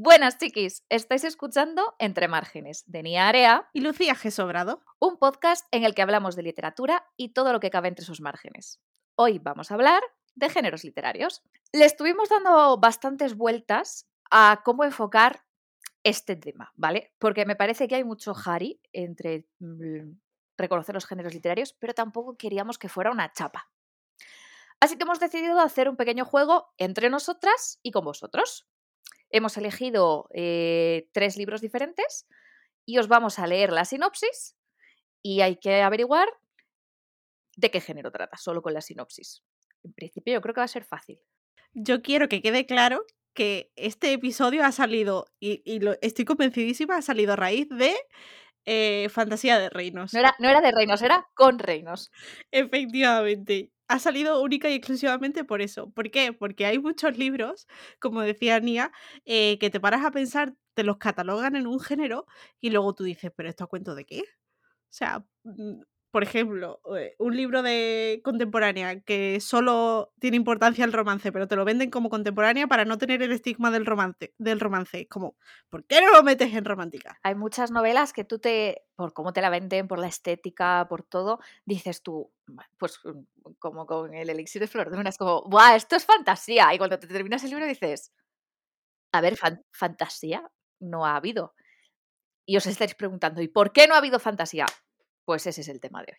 Buenas 0.00 0.38
chiquis, 0.38 0.84
estáis 0.90 1.24
escuchando 1.24 1.96
Entre 1.98 2.28
Márgenes 2.28 2.84
de 2.86 3.02
Nia 3.02 3.26
Area 3.26 3.68
y 3.72 3.80
Lucía 3.80 4.14
G. 4.14 4.30
Sobrado, 4.30 4.84
un 5.00 5.18
podcast 5.18 5.66
en 5.72 5.82
el 5.82 5.92
que 5.92 6.02
hablamos 6.02 6.36
de 6.36 6.44
literatura 6.44 7.04
y 7.16 7.30
todo 7.30 7.52
lo 7.52 7.58
que 7.58 7.70
cabe 7.70 7.88
entre 7.88 8.04
sus 8.04 8.20
márgenes. 8.20 8.80
Hoy 9.16 9.40
vamos 9.40 9.72
a 9.72 9.74
hablar 9.74 10.00
de 10.36 10.50
géneros 10.50 10.84
literarios. 10.84 11.42
Le 11.72 11.84
estuvimos 11.84 12.28
dando 12.28 12.78
bastantes 12.78 13.36
vueltas 13.36 14.08
a 14.30 14.62
cómo 14.64 14.84
enfocar 14.84 15.44
este 16.04 16.36
tema, 16.36 16.72
¿vale? 16.76 17.12
Porque 17.18 17.44
me 17.44 17.56
parece 17.56 17.88
que 17.88 17.96
hay 17.96 18.04
mucho 18.04 18.34
Harry 18.44 18.80
entre 18.92 19.48
mm, 19.58 20.12
reconocer 20.56 20.94
los 20.94 21.06
géneros 21.06 21.34
literarios, 21.34 21.72
pero 21.72 21.92
tampoco 21.92 22.36
queríamos 22.36 22.78
que 22.78 22.88
fuera 22.88 23.10
una 23.10 23.32
chapa. 23.32 23.68
Así 24.78 24.96
que 24.96 25.02
hemos 25.02 25.18
decidido 25.18 25.58
hacer 25.58 25.88
un 25.88 25.96
pequeño 25.96 26.24
juego 26.24 26.72
entre 26.76 27.10
nosotras 27.10 27.80
y 27.82 27.90
con 27.90 28.04
vosotros. 28.04 28.68
Hemos 29.30 29.56
elegido 29.56 30.28
eh, 30.34 31.08
tres 31.12 31.36
libros 31.36 31.60
diferentes 31.60 32.26
y 32.86 32.98
os 32.98 33.08
vamos 33.08 33.38
a 33.38 33.46
leer 33.46 33.72
la 33.72 33.84
sinopsis 33.84 34.56
y 35.22 35.40
hay 35.40 35.56
que 35.56 35.82
averiguar 35.82 36.28
de 37.56 37.70
qué 37.70 37.80
género 37.80 38.10
trata, 38.10 38.36
solo 38.36 38.62
con 38.62 38.72
la 38.72 38.80
sinopsis. 38.80 39.42
En 39.82 39.92
principio 39.92 40.34
yo 40.34 40.40
creo 40.40 40.54
que 40.54 40.60
va 40.60 40.64
a 40.64 40.68
ser 40.68 40.84
fácil. 40.84 41.20
Yo 41.74 42.02
quiero 42.02 42.28
que 42.28 42.40
quede 42.40 42.66
claro 42.66 43.04
que 43.34 43.70
este 43.76 44.12
episodio 44.12 44.64
ha 44.64 44.72
salido, 44.72 45.26
y, 45.38 45.80
lo, 45.80 45.96
estoy 46.00 46.24
convencidísima, 46.24 46.96
ha 46.96 47.02
salido 47.02 47.34
a 47.34 47.36
raíz 47.36 47.68
de 47.68 47.94
eh, 48.64 49.08
Fantasía 49.10 49.58
de 49.58 49.70
Reinos. 49.70 50.12
No 50.12 50.20
era, 50.20 50.34
no 50.38 50.48
era 50.48 50.60
de 50.60 50.72
reinos, 50.72 51.02
era 51.02 51.28
con 51.34 51.58
reinos. 51.58 52.10
Efectivamente 52.50 53.72
ha 53.88 53.98
salido 53.98 54.42
única 54.42 54.70
y 54.70 54.74
exclusivamente 54.74 55.44
por 55.44 55.62
eso. 55.62 55.90
¿Por 55.90 56.10
qué? 56.10 56.32
Porque 56.32 56.66
hay 56.66 56.78
muchos 56.78 57.16
libros, 57.18 57.66
como 58.00 58.20
decía 58.22 58.60
Nia, 58.60 58.92
eh, 59.24 59.58
que 59.58 59.70
te 59.70 59.80
paras 59.80 60.04
a 60.04 60.10
pensar, 60.12 60.54
te 60.74 60.84
los 60.84 60.98
catalogan 60.98 61.56
en 61.56 61.66
un 61.66 61.80
género 61.80 62.26
y 62.60 62.70
luego 62.70 62.94
tú 62.94 63.04
dices, 63.04 63.32
¿pero 63.36 63.48
esto 63.48 63.64
a 63.64 63.68
cuento 63.68 63.94
de 63.94 64.04
qué? 64.04 64.20
O 64.20 64.24
sea, 64.90 65.24
mm, 65.44 65.82
por 66.10 66.22
ejemplo, 66.22 66.80
eh, 66.96 67.14
un 67.18 67.36
libro 67.36 67.62
de 67.62 68.20
contemporánea 68.24 69.00
que 69.00 69.40
solo 69.40 70.12
tiene 70.18 70.38
importancia 70.38 70.84
el 70.84 70.92
romance, 70.92 71.30
pero 71.32 71.46
te 71.46 71.56
lo 71.56 71.66
venden 71.66 71.90
como 71.90 72.08
contemporánea 72.08 72.66
para 72.66 72.86
no 72.86 72.96
tener 72.96 73.22
el 73.22 73.32
estigma 73.32 73.70
del 73.70 73.84
romance, 73.84 74.34
del 74.38 74.58
romance. 74.58 75.06
Como, 75.08 75.36
¿por 75.68 75.84
qué 75.84 76.00
no 76.00 76.10
lo 76.12 76.22
metes 76.22 76.54
en 76.54 76.64
romántica? 76.64 77.18
Hay 77.22 77.34
muchas 77.34 77.70
novelas 77.70 78.14
que 78.14 78.24
tú 78.24 78.38
te, 78.38 78.82
por 78.96 79.12
cómo 79.12 79.34
te 79.34 79.42
la 79.42 79.50
venden, 79.50 79.86
por 79.86 79.98
la 79.98 80.08
estética, 80.08 80.86
por 80.88 81.02
todo, 81.02 81.40
dices 81.66 82.02
tú, 82.02 82.32
pues 82.78 82.98
mm, 83.04 83.52
como 83.58 83.86
con 83.86 84.14
el 84.14 84.30
elixir 84.30 84.62
de 84.62 84.68
flor 84.68 84.90
de 84.90 84.96
luna, 84.96 85.10
es 85.10 85.18
como, 85.18 85.42
¡buah, 85.42 85.76
esto 85.76 85.96
es 85.96 86.06
fantasía! 86.06 86.72
Y 86.72 86.78
cuando 86.78 86.98
te 86.98 87.06
terminas 87.06 87.44
el 87.44 87.50
libro 87.50 87.66
dices, 87.66 88.12
a 89.12 89.20
ver, 89.20 89.38
fantasía 89.72 90.50
no 90.80 91.04
ha 91.04 91.16
habido. 91.16 91.54
Y 92.46 92.56
os 92.56 92.66
estáis 92.66 92.94
preguntando, 92.94 93.42
¿y 93.42 93.48
por 93.48 93.72
qué 93.72 93.86
no 93.86 93.94
ha 93.94 93.98
habido 93.98 94.18
fantasía? 94.18 94.64
Pues 95.28 95.46
ese 95.46 95.60
es 95.60 95.68
el 95.68 95.78
tema 95.78 96.02
de 96.02 96.12
hoy. 96.12 96.18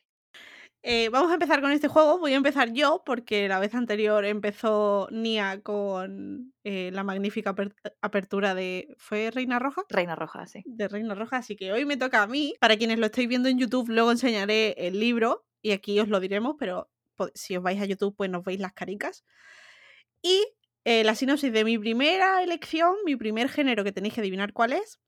Eh, 0.84 1.10
vamos 1.10 1.32
a 1.32 1.34
empezar 1.34 1.62
con 1.62 1.72
este 1.72 1.88
juego. 1.88 2.20
Voy 2.20 2.34
a 2.34 2.36
empezar 2.36 2.74
yo 2.74 3.02
porque 3.04 3.48
la 3.48 3.58
vez 3.58 3.74
anterior 3.74 4.24
empezó 4.24 5.08
Nia 5.10 5.62
con 5.64 6.54
eh, 6.64 6.92
la 6.94 7.04
magnífica 7.04 7.56
apertura 8.02 8.54
de... 8.54 8.94
¿Fue 9.00 9.32
Reina 9.32 9.58
Roja? 9.58 9.82
Reina 9.90 10.16
Roja, 10.16 10.46
sí. 10.46 10.62
De 10.64 10.88
Reina 10.88 11.16
Roja, 11.16 11.38
así 11.38 11.56
que 11.56 11.72
hoy 11.72 11.86
me 11.86 11.98
toca 11.98 12.22
a 12.22 12.28
mí. 12.28 12.54
Para 12.60 12.78
quienes 12.78 13.00
lo 13.00 13.08
estéis 13.08 13.28
viendo 13.28 13.50
en 13.50 13.58
YouTube, 13.58 13.90
luego 13.90 14.12
enseñaré 14.12 14.76
el 14.78 15.00
libro 15.00 15.44
y 15.64 15.72
aquí 15.72 16.00
os 16.00 16.08
lo 16.08 16.20
diremos, 16.20 16.56
pero 16.60 16.92
si 17.34 17.58
os 17.58 17.64
vais 17.64 17.82
a 17.82 17.86
YouTube 17.86 18.16
pues 18.16 18.30
nos 18.30 18.44
veis 18.44 18.60
las 18.60 18.74
caricas. 18.74 19.26
Y 20.22 20.46
eh, 20.86 21.04
la 21.04 21.16
sinopsis 21.16 21.52
de 21.52 21.64
mi 21.64 21.80
primera 21.80 22.44
elección, 22.44 22.94
mi 23.06 23.16
primer 23.16 23.50
género 23.50 23.84
que 23.84 23.92
tenéis 23.92 24.14
que 24.14 24.22
adivinar 24.22 24.54
cuál 24.54 24.74
es, 24.74 25.00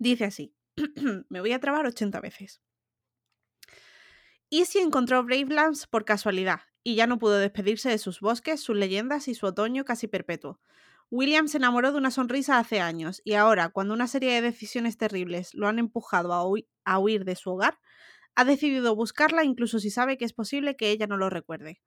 dice 0.00 0.24
así. 0.24 0.52
me 1.28 1.40
voy 1.40 1.52
a 1.52 1.60
trabar 1.60 1.86
80 1.86 2.20
veces. 2.20 2.60
Easy 4.50 4.80
encontró 4.80 5.22
Bravelands 5.22 5.86
por 5.86 6.04
casualidad 6.04 6.60
y 6.82 6.94
ya 6.96 7.06
no 7.06 7.18
pudo 7.18 7.38
despedirse 7.38 7.88
de 7.88 7.98
sus 7.98 8.20
bosques, 8.20 8.60
sus 8.60 8.76
leyendas 8.76 9.28
y 9.28 9.34
su 9.34 9.46
otoño 9.46 9.84
casi 9.84 10.08
perpetuo. 10.08 10.60
William 11.10 11.48
se 11.48 11.58
enamoró 11.58 11.92
de 11.92 11.98
una 11.98 12.10
sonrisa 12.10 12.58
hace 12.58 12.80
años 12.80 13.20
y 13.24 13.34
ahora, 13.34 13.68
cuando 13.70 13.94
una 13.94 14.06
serie 14.06 14.32
de 14.34 14.42
decisiones 14.42 14.96
terribles 14.96 15.54
lo 15.54 15.68
han 15.68 15.78
empujado 15.78 16.32
a, 16.34 16.42
a 16.84 16.98
huir 16.98 17.24
de 17.24 17.36
su 17.36 17.50
hogar, 17.50 17.78
ha 18.34 18.44
decidido 18.44 18.94
buscarla 18.96 19.44
incluso 19.44 19.78
si 19.80 19.90
sabe 19.90 20.18
que 20.18 20.24
es 20.24 20.32
posible 20.32 20.76
que 20.76 20.90
ella 20.90 21.06
no 21.06 21.16
lo 21.16 21.30
recuerde. 21.30 21.80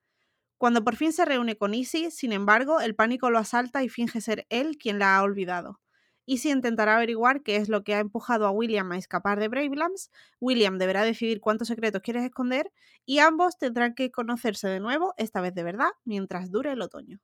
Cuando 0.57 0.83
por 0.83 0.95
fin 0.97 1.13
se 1.13 1.25
reúne 1.25 1.57
con 1.57 1.73
Easy, 1.73 2.11
sin 2.11 2.33
embargo, 2.33 2.81
el 2.81 2.95
pánico 2.95 3.29
lo 3.31 3.39
asalta 3.39 3.83
y 3.83 3.89
finge 3.89 4.21
ser 4.21 4.47
él 4.49 4.77
quien 4.77 4.99
la 4.99 5.17
ha 5.17 5.23
olvidado 5.23 5.82
y 6.25 6.37
si 6.37 6.49
intentará 6.49 6.95
averiguar 6.95 7.43
qué 7.43 7.57
es 7.57 7.69
lo 7.69 7.83
que 7.83 7.95
ha 7.95 7.99
empujado 7.99 8.45
a 8.47 8.51
William 8.51 8.91
a 8.91 8.97
escapar 8.97 9.39
de 9.39 9.47
Bravelands. 9.47 10.11
William 10.39 10.77
deberá 10.77 11.03
decidir 11.03 11.41
cuántos 11.41 11.67
secretos 11.67 12.01
quieres 12.01 12.23
esconder 12.23 12.71
y 13.05 13.19
ambos 13.19 13.57
tendrán 13.57 13.93
que 13.93 14.11
conocerse 14.11 14.67
de 14.67 14.79
nuevo, 14.79 15.13
esta 15.17 15.41
vez 15.41 15.53
de 15.53 15.63
verdad, 15.63 15.89
mientras 16.05 16.51
dure 16.51 16.71
el 16.71 16.81
otoño. 16.81 17.19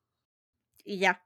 Y 0.84 1.00
ya. 1.00 1.24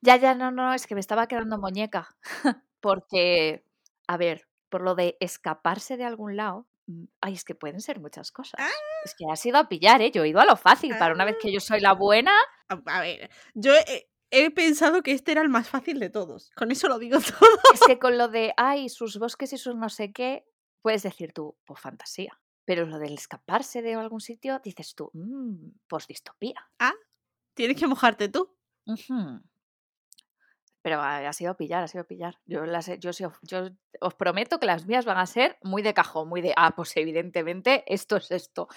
Ya, 0.00 0.16
ya, 0.16 0.34
no, 0.34 0.50
no, 0.50 0.74
es 0.74 0.86
que 0.86 0.94
me 0.94 1.00
estaba 1.00 1.28
quedando 1.28 1.58
muñeca. 1.60 2.08
Porque, 2.80 3.64
a 4.08 4.16
ver, 4.16 4.48
por 4.68 4.82
lo 4.82 4.94
de 4.94 5.16
escaparse 5.20 5.96
de 5.96 6.04
algún 6.04 6.36
lado, 6.36 6.66
mm, 6.86 7.04
ay, 7.20 7.34
es 7.34 7.44
que 7.44 7.54
pueden 7.54 7.80
ser 7.80 8.00
muchas 8.00 8.32
cosas. 8.32 8.60
Es 9.04 9.14
que 9.14 9.24
ha 9.30 9.36
sido 9.36 9.58
a 9.58 9.68
pillar, 9.68 10.02
¿eh? 10.02 10.10
Yo 10.10 10.24
he 10.24 10.28
ido 10.28 10.40
a 10.40 10.44
lo 10.44 10.56
fácil. 10.56 10.96
Para 10.98 11.14
una 11.14 11.24
vez 11.24 11.36
que 11.40 11.52
yo 11.52 11.60
soy 11.60 11.80
la 11.80 11.92
buena. 11.92 12.32
A 12.68 13.00
ver, 13.00 13.30
yo 13.54 13.72
he 14.30 14.50
pensado 14.50 15.02
que 15.02 15.12
este 15.12 15.32
era 15.32 15.42
el 15.42 15.48
más 15.48 15.68
fácil 15.68 15.98
de 15.98 16.10
todos. 16.10 16.50
Con 16.56 16.70
eso 16.70 16.88
lo 16.88 16.98
digo 16.98 17.18
todo. 17.40 17.58
Es 17.74 17.80
que 17.86 17.98
con 17.98 18.18
lo 18.18 18.28
de, 18.28 18.52
ay, 18.56 18.88
sus 18.88 19.18
bosques 19.18 19.52
y 19.52 19.58
sus 19.58 19.76
no 19.76 19.88
sé 19.88 20.12
qué, 20.12 20.44
puedes 20.82 21.02
decir 21.02 21.32
tú, 21.32 21.56
pues 21.64 21.80
fantasía. 21.80 22.40
Pero 22.64 22.86
lo 22.86 22.98
del 22.98 23.14
escaparse 23.14 23.82
de 23.82 23.94
algún 23.94 24.20
sitio, 24.20 24.60
dices 24.62 24.94
tú, 24.94 25.10
mmm, 25.12 25.70
pues 25.88 26.06
distopía. 26.06 26.70
Ah, 26.78 26.94
tienes 27.54 27.76
que 27.76 27.86
mojarte 27.86 28.28
tú. 28.28 28.56
Pero 30.82 31.02
ha, 31.02 31.32
sido 31.32 31.56
pillar, 31.56 31.82
ha 31.82 31.88
sido 31.88 32.06
pillar. 32.06 32.38
Yo, 32.46 32.64
las, 32.64 32.86
yo, 32.98 33.10
yo 33.42 33.68
os 34.00 34.14
prometo 34.14 34.58
que 34.58 34.66
las 34.66 34.86
mías 34.86 35.04
van 35.04 35.18
a 35.18 35.26
ser 35.26 35.58
muy 35.62 35.82
de 35.82 35.92
cajón, 35.92 36.28
muy 36.28 36.40
de, 36.40 36.54
ah, 36.56 36.74
pues 36.74 36.96
evidentemente 36.96 37.84
esto 37.86 38.16
es 38.16 38.30
esto. 38.30 38.68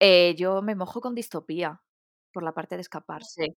Eh, 0.00 0.34
yo 0.36 0.62
me 0.62 0.74
mojo 0.74 1.00
con 1.00 1.14
distopía 1.14 1.82
por 2.32 2.42
la 2.42 2.52
parte 2.52 2.76
de 2.76 2.82
escaparse. 2.82 3.56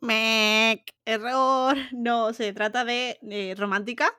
Mec, 0.00 0.94
error. 1.04 1.76
No, 1.92 2.32
se 2.32 2.52
trata 2.52 2.84
de 2.84 3.18
eh, 3.30 3.54
romántica. 3.56 4.12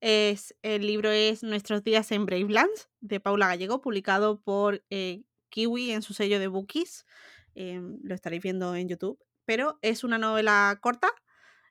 Es, 0.00 0.54
el 0.62 0.86
libro 0.86 1.10
es 1.10 1.42
Nuestros 1.42 1.82
días 1.82 2.12
en 2.12 2.26
Bravelands, 2.26 2.90
de 3.00 3.18
Paula 3.20 3.48
Gallego, 3.48 3.80
publicado 3.80 4.40
por 4.40 4.84
eh, 4.90 5.22
Kiwi 5.48 5.92
en 5.92 6.02
su 6.02 6.12
sello 6.12 6.38
de 6.38 6.48
Bookies. 6.48 7.06
Em, 7.54 7.98
lo 8.02 8.14
estaréis 8.14 8.42
viendo 8.42 8.74
en 8.74 8.88
YouTube. 8.88 9.18
Pero 9.46 9.78
es 9.80 10.04
una 10.04 10.18
novela 10.18 10.78
corta, 10.82 11.08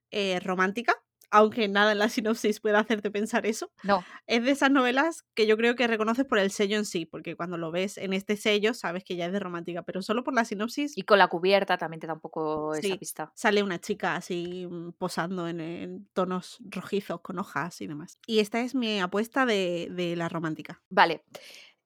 eh, 0.10 0.40
romántica, 0.40 0.96
aunque 1.32 1.68
nada 1.68 1.92
en 1.92 2.00
la 2.00 2.10
sinopsis 2.10 2.60
pueda 2.60 2.80
hacerte 2.80 3.12
pensar 3.12 3.46
eso. 3.46 3.72
No. 3.84 4.04
Es 4.28 4.44
de 4.44 4.52
esas 4.52 4.72
novelas 4.72 5.24
que 5.34 5.48
yo 5.48 5.58
creo 5.58 5.76
que 5.76 5.88
reconoces 5.88 6.26
por 6.26 6.40
el 6.40 6.52
sello 6.52 6.78
en 6.78 6.86
sí, 6.86 7.06
porque 7.06 7.36
cuando 7.36 7.58
lo 7.58 7.72
ves 7.72 7.98
en 7.98 8.14
este 8.14 8.38
sello 8.38 8.74
sabes 8.74 9.04
que 9.04 9.16
ya 9.16 9.26
es 9.26 9.32
de 9.32 9.40
romántica, 9.40 9.84
pero 9.84 10.02
solo 10.02 10.24
por 10.24 10.34
la 10.34 10.46
sinopsis. 10.46 10.98
Y 10.98 11.04
con 11.04 11.20
la 11.20 11.28
cubierta 11.28 11.78
también 11.78 12.00
te 12.00 12.08
da 12.08 12.14
un 12.14 12.20
poco 12.20 12.74
esa 12.74 12.98
pista. 12.98 13.32
Sale 13.36 13.64
una 13.64 13.80
chica 13.80 14.16
así 14.16 14.68
mm, 14.70 14.94
posando 14.94 15.48
en, 15.48 16.08
tonos 16.14 16.58
rojizos 16.70 17.22
con 17.22 17.40
hojas 17.40 17.82
y 17.82 17.88
demás. 17.88 18.20
Y 18.26 18.40
esta 18.40 18.62
es 18.62 18.76
mi 18.76 19.00
apuesta 19.00 19.46
de, 19.46 19.90
de 19.92 20.16
la 20.16 20.30
romántica. 20.30 20.82
Vale. 20.90 21.24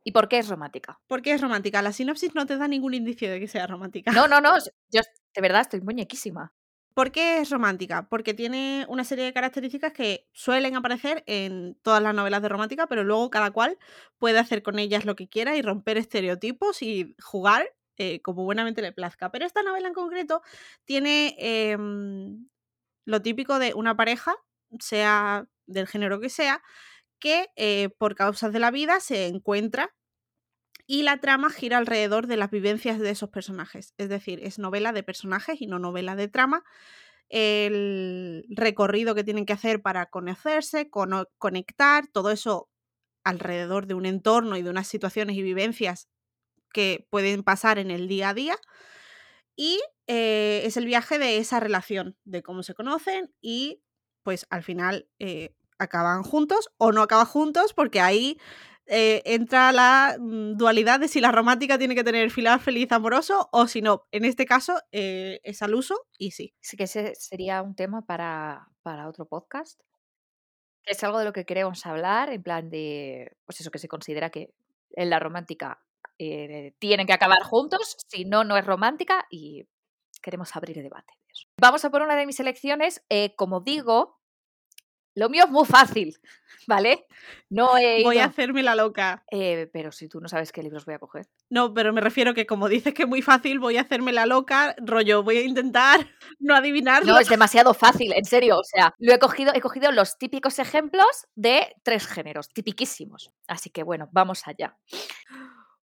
¿Y 0.04 0.12
por 0.12 0.28
qué 0.30 0.40
es 0.40 0.48
romántica? 0.48 1.00
¿Por 1.08 1.22
qué 1.22 1.34
es 1.34 1.42
romántica? 1.42 1.82
La 1.82 1.92
sinopsis 1.92 2.34
no 2.34 2.46
te 2.46 2.58
da 2.58 2.68
ningún 2.68 2.94
indicio 2.94 3.30
de 3.30 3.40
que 3.40 3.48
sea 3.48 3.68
romántica. 3.68 4.12
No, 4.12 4.28
no, 4.28 4.42
no. 4.42 4.54
Yo 4.92 5.02
de 5.36 5.42
verdad 5.42 5.62
estoy 5.62 5.82
muñequísima. 5.82 6.54
¿Por 7.00 7.14
qué 7.14 7.40
es 7.40 7.50
romántica? 7.50 8.10
Porque 8.10 8.34
tiene 8.34 8.86
una 8.90 9.06
serie 9.06 9.24
de 9.24 9.32
características 9.32 9.94
que 9.94 10.28
suelen 10.34 10.76
aparecer 10.76 11.24
en 11.28 11.76
todas 11.82 12.04
las 12.04 12.14
novelas 12.14 12.42
de 12.42 12.50
romántica, 12.50 12.88
pero 12.88 13.06
luego 13.06 13.30
cada 13.30 13.52
cual 13.52 13.78
puede 14.18 14.38
hacer 14.38 14.64
con 14.64 14.80
ellas 14.80 15.06
lo 15.06 15.16
que 15.16 15.30
quiera 15.30 15.56
y 15.56 15.62
romper 15.62 15.96
estereotipos 15.96 16.82
y 16.82 17.16
jugar 17.24 17.74
eh, 17.96 18.22
como 18.22 18.44
buenamente 18.44 18.82
le 18.82 18.92
plazca. 18.92 19.32
Pero 19.32 19.46
esta 19.46 19.64
novela 19.64 19.88
en 19.88 19.94
concreto 19.94 20.42
tiene 20.84 21.38
em, 21.38 22.50
lo 23.06 23.22
típico 23.22 23.60
de 23.60 23.74
una 23.74 23.96
pareja, 23.96 24.36
sea 24.82 25.48
del 25.68 25.88
género 25.88 26.20
que 26.20 26.28
sea, 26.30 26.62
que 27.18 27.48
eh, 27.56 27.92
por 27.98 28.16
causas 28.16 28.52
de 28.52 28.60
la 28.60 28.72
vida 28.72 29.00
se 29.00 29.28
encuentra 29.28 29.96
y 30.92 31.04
la 31.04 31.18
trama 31.18 31.52
gira 31.52 31.78
alrededor 31.78 32.26
de 32.26 32.36
las 32.36 32.50
vivencias 32.50 32.98
de 32.98 33.12
esos 33.12 33.30
personajes. 33.30 33.94
Es 34.00 34.10
decir, 34.10 34.40
es 34.42 34.58
novela 34.58 34.92
de 34.92 35.04
personajes 35.04 35.62
y 35.62 35.68
no 35.68 35.78
novela 35.78 36.16
de 36.16 36.28
trama. 36.30 36.64
El 37.30 38.44
recorrido 38.50 39.14
que 39.14 39.24
tienen 39.24 39.46
que 39.46 39.54
hacer 39.54 39.84
para 39.84 40.08
conocerse, 40.08 40.90
conectar, 41.38 42.08
todo 42.08 42.32
eso 42.32 42.72
alrededor 43.24 43.86
de 43.86 43.94
un 43.94 44.08
entorno 44.08 44.58
y 44.58 44.64
de 44.64 44.72
unas 44.72 44.88
situaciones 44.88 45.36
y 45.36 45.44
vivencias 45.44 46.10
que 46.74 47.06
pueden 47.12 47.44
pasar 47.44 47.78
en 47.78 47.92
el 47.92 48.08
día 48.08 48.30
a 48.30 48.34
día. 48.34 48.56
Y 49.56 49.80
eh, 50.08 50.64
es 50.66 50.76
el 50.76 50.86
viaje 50.86 51.20
de 51.20 51.38
esa 51.38 51.60
relación, 51.60 52.18
de 52.24 52.42
cómo 52.42 52.64
se 52.64 52.74
conocen 52.74 53.32
y 53.42 53.84
pues 54.24 54.48
al 54.50 54.64
final 54.64 55.08
eh, 55.20 55.54
acaban 55.78 56.24
juntos 56.24 56.72
o 56.78 56.92
no 56.92 57.04
acaban 57.04 57.28
juntos 57.28 57.74
porque 57.74 58.02
ahí 58.02 58.40
eh, 58.92 59.22
entra 59.26 59.72
la 59.72 60.18
mm, 60.20 60.58
dualidad 60.58 61.00
de 61.00 61.08
si 61.08 61.22
la 61.22 61.32
romántica 61.32 61.78
tiene 61.78 61.94
que 61.94 62.04
tener 62.04 62.32
final 62.32 62.60
feliz 62.60 62.92
amoroso 62.92 63.48
o 63.52 63.68
si 63.68 63.82
no. 63.82 64.08
En 64.12 64.26
este 64.26 64.46
caso 64.46 64.82
eh, 64.92 65.40
es 65.44 65.62
al 65.62 65.76
uso 65.76 66.08
y 66.18 66.32
sí. 66.32 66.56
Sí 66.60 66.76
que 66.76 66.86
ese 66.86 67.14
sería 67.16 67.62
un 67.62 67.76
tema 67.76 68.06
para, 68.06 68.68
para 68.82 69.08
otro 69.08 69.28
podcast. 69.28 69.80
Que 70.84 70.94
es 70.94 71.04
algo 71.04 71.20
de 71.20 71.26
lo 71.26 71.34
que 71.34 71.46
queremos 71.46 71.86
hablar, 71.86 72.32
en 72.32 72.42
plan 72.42 72.70
de, 72.72 73.38
pues 73.46 73.62
eso 73.62 73.70
que 73.70 73.78
se 73.78 73.88
considera 73.88 74.32
que 74.32 74.54
en 74.96 75.10
la 75.12 75.20
romántica 75.20 75.84
eh, 76.18 76.74
tienen 76.80 77.06
que 77.06 77.14
acabar 77.14 77.44
juntos, 77.44 77.96
si 78.08 78.26
no, 78.26 78.44
no 78.44 78.58
es 78.58 78.66
romántica 78.66 79.28
y 79.30 79.68
queremos 80.22 80.56
abrir 80.56 80.82
debate. 80.82 81.14
de 81.28 81.32
eso. 81.32 81.48
Vamos 81.58 81.86
a 81.86 81.92
por 81.92 82.02
una 82.02 82.16
de 82.16 82.26
mis 82.26 82.40
elecciones. 82.40 83.04
eh, 83.10 83.36
como 83.36 83.62
digo, 83.62 84.19
lo 85.20 85.30
mío 85.30 85.44
es 85.46 85.52
muy 85.52 85.66
fácil, 85.66 86.18
¿vale? 86.68 87.06
No 87.50 87.78
he 87.78 88.04
Voy 88.06 88.18
a 88.18 88.26
hacerme 88.26 88.64
la 88.64 88.76
loca. 88.76 89.24
eh, 89.32 89.70
pero 89.72 89.92
si 89.92 90.08
tú 90.08 90.20
no 90.20 90.28
sabes 90.28 90.52
qué 90.52 90.64
libros 90.64 90.86
voy 90.86 90.96
a 90.96 91.00
coger. 91.00 91.28
No, 91.50 91.74
pero 91.74 91.94
me 91.94 92.02
refiero 92.02 92.34
que 92.34 92.46
como 92.46 92.70
dices 92.70 92.94
que 92.94 93.04
es 93.04 93.10
muy 93.10 93.22
fácil, 93.22 93.60
voy 93.60 93.78
a 93.78 93.82
hacerme 93.82 94.12
la 94.12 94.26
loca, 94.26 94.76
rollo, 94.80 95.22
voy 95.24 95.38
a 95.38 95.42
intentar 95.42 96.00
no 96.40 96.56
adivinarlo. 96.56 97.14
No, 97.14 97.20
es 97.20 97.30
demasiado 97.30 97.74
fácil, 97.74 98.14
en 98.14 98.26
serio. 98.26 98.58
O 98.58 98.64
sea, 98.64 98.96
lo 98.98 99.14
he 99.14 99.20
cogido, 99.20 99.54
he 99.54 99.62
cogido 99.62 99.92
los 99.92 100.18
típicos 100.18 100.58
ejemplos 100.60 101.28
de 101.36 101.76
tres 101.84 102.08
géneros, 102.08 102.50
tipiquísimos. 102.50 103.32
Así 103.48 103.70
que 103.70 103.84
bueno, 103.84 104.10
vamos 104.12 104.48
allá. 104.48 104.78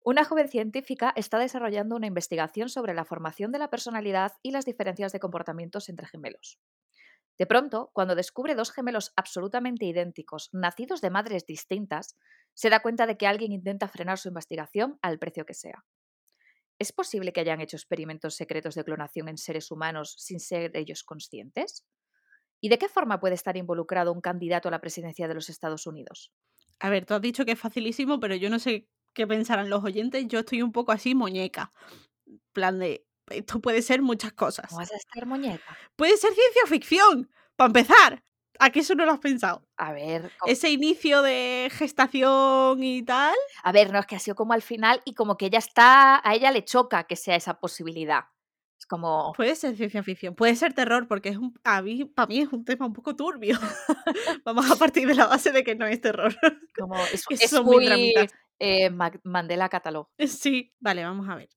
Una 0.03 0.23
joven 0.23 0.47
científica 0.47 1.11
está 1.17 1.37
desarrollando 1.37 1.97
una 1.97 2.07
investigación 2.07 2.69
sobre 2.69 2.93
la 2.93 3.03
formación 3.03 3.51
de 3.51 3.59
la 3.59 3.69
personalidad 3.69 4.31
y 4.41 4.51
las 4.51 4.63
diferencias 4.63 5.11
de 5.11 5.19
comportamientos 5.19 5.89
entre 5.89 6.07
gemelos. 6.07 6.59
De 7.37 7.45
pronto, 7.45 7.91
cuando 7.93 8.15
descubre 8.15 8.55
dos 8.55 8.71
gemelos 8.71 9.13
absolutamente 9.15 9.85
idénticos, 9.85 10.49
nacidos 10.53 11.01
de 11.01 11.09
madres 11.09 11.45
distintas, 11.45 12.15
se 12.53 12.69
da 12.69 12.81
cuenta 12.81 13.05
de 13.05 13.17
que 13.17 13.27
alguien 13.27 13.51
intenta 13.51 13.87
frenar 13.87 14.17
su 14.17 14.29
investigación 14.29 14.97
al 15.01 15.19
precio 15.19 15.45
que 15.45 15.53
sea. 15.53 15.85
¿Es 16.79 16.91
posible 16.91 17.33
que 17.33 17.39
hayan 17.39 17.61
hecho 17.61 17.75
experimentos 17.75 18.35
secretos 18.35 18.75
de 18.75 18.83
clonación 18.83 19.29
en 19.29 19.37
seres 19.37 19.71
humanos 19.71 20.15
sin 20.17 20.39
ser 20.39 20.75
ellos 20.75 21.03
conscientes? 21.03 21.85
¿Y 22.59 22.69
de 22.69 22.77
qué 22.77 22.89
forma 22.89 23.19
puede 23.19 23.35
estar 23.35 23.57
involucrado 23.57 24.11
un 24.11 24.21
candidato 24.21 24.67
a 24.67 24.71
la 24.71 24.81
presidencia 24.81 25.27
de 25.27 25.33
los 25.33 25.49
Estados 25.49 25.87
Unidos? 25.87 26.31
A 26.79 26.89
ver, 26.89 27.05
tú 27.05 27.13
has 27.15 27.21
dicho 27.21 27.45
que 27.45 27.53
es 27.53 27.59
facilísimo, 27.59 28.19
pero 28.19 28.35
yo 28.35 28.49
no 28.49 28.59
sé 28.59 28.87
qué 29.13 29.25
pensarán 29.25 29.69
los 29.69 29.83
oyentes. 29.83 30.27
Yo 30.27 30.39
estoy 30.39 30.61
un 30.61 30.71
poco 30.71 30.91
así 30.91 31.15
muñeca. 31.15 31.71
plan 32.53 32.77
de, 32.77 33.06
esto 33.29 33.59
puede 33.59 33.81
ser 33.81 34.01
muchas 34.01 34.33
cosas. 34.33 34.67
¿Cómo 34.69 34.79
vas 34.79 34.91
a 34.91 34.97
estar 34.97 35.25
muñeca? 35.25 35.77
Puede 35.95 36.17
ser 36.17 36.31
ciencia 36.33 36.61
ficción, 36.67 37.29
para 37.55 37.67
empezar. 37.67 38.23
¿A 38.59 38.71
qué 38.71 38.79
eso 38.79 38.95
no 38.95 39.05
lo 39.05 39.11
has 39.11 39.19
pensado? 39.19 39.67
A 39.77 39.91
ver, 39.93 40.31
Ese 40.47 40.71
inicio 40.71 41.21
de 41.21 41.69
gestación 41.71 42.81
y 42.83 43.03
tal. 43.03 43.35
a 43.63 43.71
ver, 43.71 43.91
no 43.91 43.99
es 43.99 44.05
que 44.07 44.15
ha 44.15 44.19
sido 44.19 44.35
como 44.35 44.53
al 44.53 44.63
final 44.63 45.01
y 45.05 45.13
como 45.13 45.37
que 45.37 45.45
ella 45.45 45.59
está, 45.59 46.21
a 46.27 46.33
ella 46.33 46.49
le 46.51 46.65
choca 46.65 47.03
que 47.03 47.15
sea 47.15 47.35
esa 47.35 47.59
posibilidad. 47.59 48.25
Es 48.79 48.85
como, 48.87 49.33
Puede 49.35 49.55
ser 49.55 49.75
ciencia 49.75 50.01
ficción, 50.03 50.33
puede 50.35 50.55
ser 50.55 50.73
terror, 50.73 51.07
porque 51.07 51.29
es 51.29 51.37
un, 51.37 51.53
a 51.63 51.81
mí, 51.83 52.05
para 52.05 52.27
mí 52.27 52.39
es 52.39 52.51
un 52.51 52.63
tema 52.65 52.85
un 52.87 52.93
poco 52.93 53.15
turbio. 53.15 53.57
Vamos 54.45 54.69
a 54.71 54.75
partir 54.75 55.07
de 55.07 55.15
la 55.15 55.27
base 55.27 55.51
de 55.51 55.63
que 55.63 55.75
no 55.75 55.85
es 55.85 55.99
terror. 56.01 56.35
como 56.77 56.95
es, 57.05 57.25
que 57.27 57.35
es 57.35 57.53
muy 57.63 57.87
muy 57.87 58.13
eh, 58.59 58.89
Mac- 58.89 59.19
Mandela 59.23 59.69
Catalog. 59.69 60.09
Sí, 60.27 60.73
vale, 60.79 61.03
vamos 61.03 61.27
a 61.29 61.35
ver. 61.35 61.49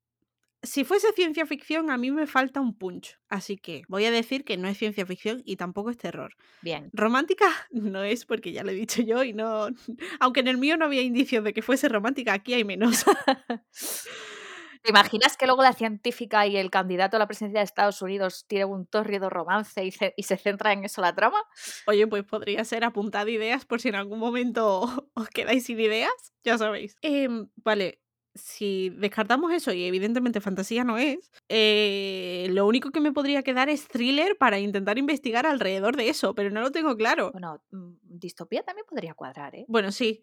Si 0.62 0.84
fuese 0.84 1.12
ciencia 1.12 1.46
ficción, 1.46 1.90
a 1.90 1.96
mí 1.96 2.10
me 2.10 2.26
falta 2.26 2.60
un 2.60 2.76
punch. 2.76 3.18
Así 3.28 3.56
que 3.56 3.82
voy 3.88 4.04
a 4.04 4.10
decir 4.10 4.44
que 4.44 4.58
no 4.58 4.68
es 4.68 4.76
ciencia 4.76 5.06
ficción 5.06 5.42
y 5.44 5.56
tampoco 5.56 5.90
es 5.90 5.96
terror. 5.96 6.34
Bien. 6.60 6.90
Romántica 6.92 7.46
no 7.70 8.02
es 8.02 8.26
porque 8.26 8.52
ya 8.52 8.62
lo 8.62 8.70
he 8.70 8.74
dicho 8.74 9.02
yo 9.02 9.22
y 9.24 9.32
no. 9.32 9.68
Aunque 10.20 10.40
en 10.40 10.48
el 10.48 10.58
mío 10.58 10.76
no 10.76 10.84
había 10.84 11.02
indicios 11.02 11.44
de 11.44 11.54
que 11.54 11.62
fuese 11.62 11.88
romántica, 11.88 12.34
aquí 12.34 12.54
hay 12.54 12.64
menos. 12.64 13.04
¿Te 14.82 14.90
imaginas 14.90 15.36
que 15.36 15.46
luego 15.46 15.62
la 15.62 15.74
científica 15.74 16.46
y 16.46 16.56
el 16.56 16.70
candidato 16.70 17.16
a 17.16 17.20
la 17.20 17.26
presidencia 17.26 17.60
de 17.60 17.64
Estados 17.64 18.00
Unidos 18.00 18.46
tienen 18.48 18.68
un 18.70 18.86
tórrido 18.86 19.28
romance 19.28 19.84
y 19.84 19.90
se, 19.90 20.14
y 20.16 20.22
se 20.22 20.38
centra 20.38 20.72
en 20.72 20.84
eso 20.84 21.02
la 21.02 21.14
trama? 21.14 21.38
Oye, 21.86 22.06
pues 22.06 22.24
podría 22.24 22.64
ser 22.64 22.84
apuntad 22.84 23.26
ideas 23.26 23.66
por 23.66 23.80
si 23.80 23.88
en 23.88 23.96
algún 23.96 24.18
momento 24.18 25.10
os 25.14 25.28
quedáis 25.28 25.66
sin 25.66 25.78
ideas, 25.80 26.12
ya 26.44 26.56
sabéis. 26.56 26.96
Em, 27.02 27.48
vale, 27.56 28.00
si 28.35 28.91
descartamos 28.91 29.53
eso 29.53 29.73
y 29.73 29.85
evidentemente 29.85 30.41
fantasía 30.41 30.85
no 30.85 30.99
es, 30.99 31.31
eh, 31.49 32.47
lo 32.50 32.67
único 32.67 32.91
que 32.91 33.00
me 33.00 33.12
podría 33.12 33.43
quedar 33.43 33.69
es 33.69 33.88
thriller 33.88 34.37
para 34.38 34.59
intentar 34.59 34.99
investigar 34.99 35.47
alrededor 35.47 35.97
de 35.97 36.09
eso, 36.09 36.35
pero 36.35 36.50
no 36.50 36.61
lo 36.61 36.71
tengo 36.71 36.97
claro. 36.97 37.31
Bueno, 37.32 37.62
mm, 37.71 37.93
distopía 38.03 38.62
también 38.62 38.87
podría 38.88 39.15
cuadrar, 39.15 39.55
¿eh? 39.55 39.65
Bueno, 39.69 39.93
sí. 39.93 40.23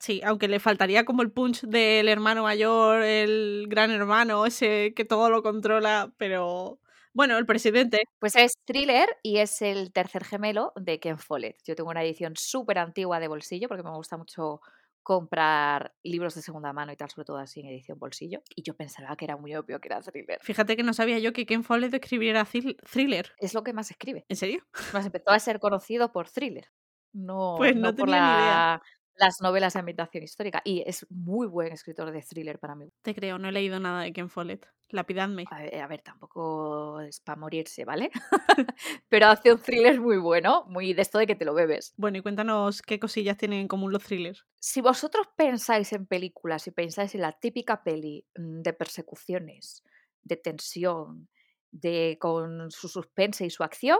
Sí, 0.00 0.20
aunque 0.24 0.46
le 0.46 0.60
faltaría 0.60 1.04
como 1.04 1.22
el 1.22 1.32
punch 1.32 1.62
del 1.62 2.08
hermano 2.08 2.44
mayor, 2.44 3.02
el 3.02 3.66
gran 3.68 3.90
hermano, 3.90 4.46
ese 4.46 4.94
que 4.94 5.04
todo 5.04 5.28
lo 5.28 5.42
controla, 5.42 6.12
pero 6.18 6.78
bueno, 7.12 7.36
el 7.36 7.46
presidente. 7.46 8.02
Pues 8.20 8.36
es 8.36 8.52
thriller 8.64 9.08
y 9.24 9.38
es 9.38 9.60
el 9.60 9.92
tercer 9.92 10.22
gemelo 10.22 10.72
de 10.76 11.00
Ken 11.00 11.18
Follett. 11.18 11.56
Yo 11.64 11.74
tengo 11.74 11.90
una 11.90 12.04
edición 12.04 12.36
súper 12.36 12.78
antigua 12.78 13.18
de 13.18 13.26
bolsillo 13.26 13.66
porque 13.66 13.82
me 13.82 13.90
gusta 13.90 14.16
mucho 14.16 14.60
comprar 15.02 15.94
libros 16.02 16.34
de 16.34 16.42
segunda 16.42 16.72
mano 16.72 16.92
y 16.92 16.96
tal, 16.96 17.08
sobre 17.10 17.24
todo 17.24 17.38
así 17.38 17.60
en 17.60 17.66
edición 17.66 17.98
bolsillo. 17.98 18.42
Y 18.54 18.62
yo 18.62 18.74
pensaba 18.74 19.16
que 19.16 19.24
era 19.24 19.36
muy 19.36 19.54
obvio 19.56 19.80
que 19.80 19.88
era 19.88 20.00
thriller. 20.02 20.38
Fíjate 20.42 20.76
que 20.76 20.82
no 20.82 20.92
sabía 20.92 21.18
yo 21.18 21.32
que 21.32 21.46
Ken 21.46 21.64
Follett 21.64 21.94
escribiera 21.94 22.44
thril- 22.44 22.76
thriller. 22.90 23.32
Es 23.38 23.54
lo 23.54 23.62
que 23.64 23.72
más 23.72 23.90
escribe. 23.90 24.24
¿En 24.28 24.36
serio? 24.36 24.66
Más 24.92 25.06
empezó 25.06 25.30
a 25.30 25.38
ser 25.38 25.60
conocido 25.60 26.12
por 26.12 26.28
thriller. 26.28 26.68
No, 27.14 27.54
Pues 27.56 27.74
no 27.74 27.94
por 27.94 28.06
tenía 28.06 28.20
ni 28.20 28.42
idea. 28.42 28.82
La- 29.18 29.26
las 29.26 29.40
novelas 29.40 29.74
de 29.74 29.80
ambientación 29.80 30.22
histórica. 30.24 30.62
Y 30.64 30.82
es 30.86 31.06
muy 31.10 31.46
buen 31.46 31.72
escritor 31.72 32.10
de 32.12 32.22
thriller 32.22 32.58
para 32.58 32.74
mí. 32.74 32.90
Te 33.02 33.14
creo, 33.14 33.38
no 33.38 33.48
he 33.48 33.52
leído 33.52 33.80
nada 33.80 34.02
de 34.02 34.12
Ken 34.12 34.28
Follett. 34.30 34.66
Lapidadme. 34.90 35.44
A 35.50 35.58
ver, 35.62 35.74
a 35.82 35.86
ver, 35.86 36.00
tampoco 36.02 37.00
es 37.00 37.20
para 37.20 37.38
morirse, 37.38 37.84
¿vale? 37.84 38.10
Pero 39.08 39.26
hace 39.26 39.52
un 39.52 39.60
thriller 39.60 40.00
muy 40.00 40.16
bueno, 40.18 40.64
muy 40.68 40.94
de 40.94 41.02
esto 41.02 41.18
de 41.18 41.26
que 41.26 41.34
te 41.34 41.44
lo 41.44 41.52
bebes. 41.54 41.92
Bueno, 41.96 42.18
y 42.18 42.22
cuéntanos 42.22 42.80
qué 42.82 42.98
cosillas 42.98 43.36
tienen 43.36 43.60
en 43.60 43.68
común 43.68 43.92
los 43.92 44.02
thrillers. 44.04 44.46
Si 44.60 44.80
vosotros 44.80 45.26
pensáis 45.36 45.92
en 45.92 46.06
películas 46.06 46.66
y 46.66 46.70
pensáis 46.72 47.14
en 47.14 47.20
la 47.22 47.32
típica 47.32 47.82
peli 47.82 48.26
mm, 48.36 48.62
de 48.62 48.72
persecuciones, 48.72 49.82
de 50.22 50.36
tensión, 50.36 51.28
de 51.70 52.16
con 52.20 52.70
su 52.70 52.88
suspense 52.88 53.44
y 53.46 53.50
su 53.50 53.62
acción, 53.62 53.98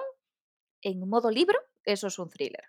en 0.82 1.08
modo 1.08 1.30
libro, 1.30 1.58
eso 1.84 2.08
es 2.08 2.18
un 2.18 2.30
thriller. 2.30 2.64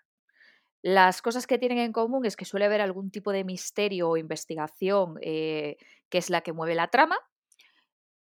Las 0.82 1.20
cosas 1.20 1.46
que 1.46 1.58
tienen 1.58 1.78
en 1.78 1.92
común 1.92 2.24
es 2.24 2.36
que 2.36 2.46
suele 2.46 2.64
haber 2.64 2.80
algún 2.80 3.10
tipo 3.10 3.32
de 3.32 3.44
misterio 3.44 4.08
o 4.08 4.16
investigación 4.16 5.18
eh, 5.20 5.76
que 6.08 6.18
es 6.18 6.30
la 6.30 6.40
que 6.40 6.52
mueve 6.52 6.74
la 6.74 6.88
trama. 6.88 7.18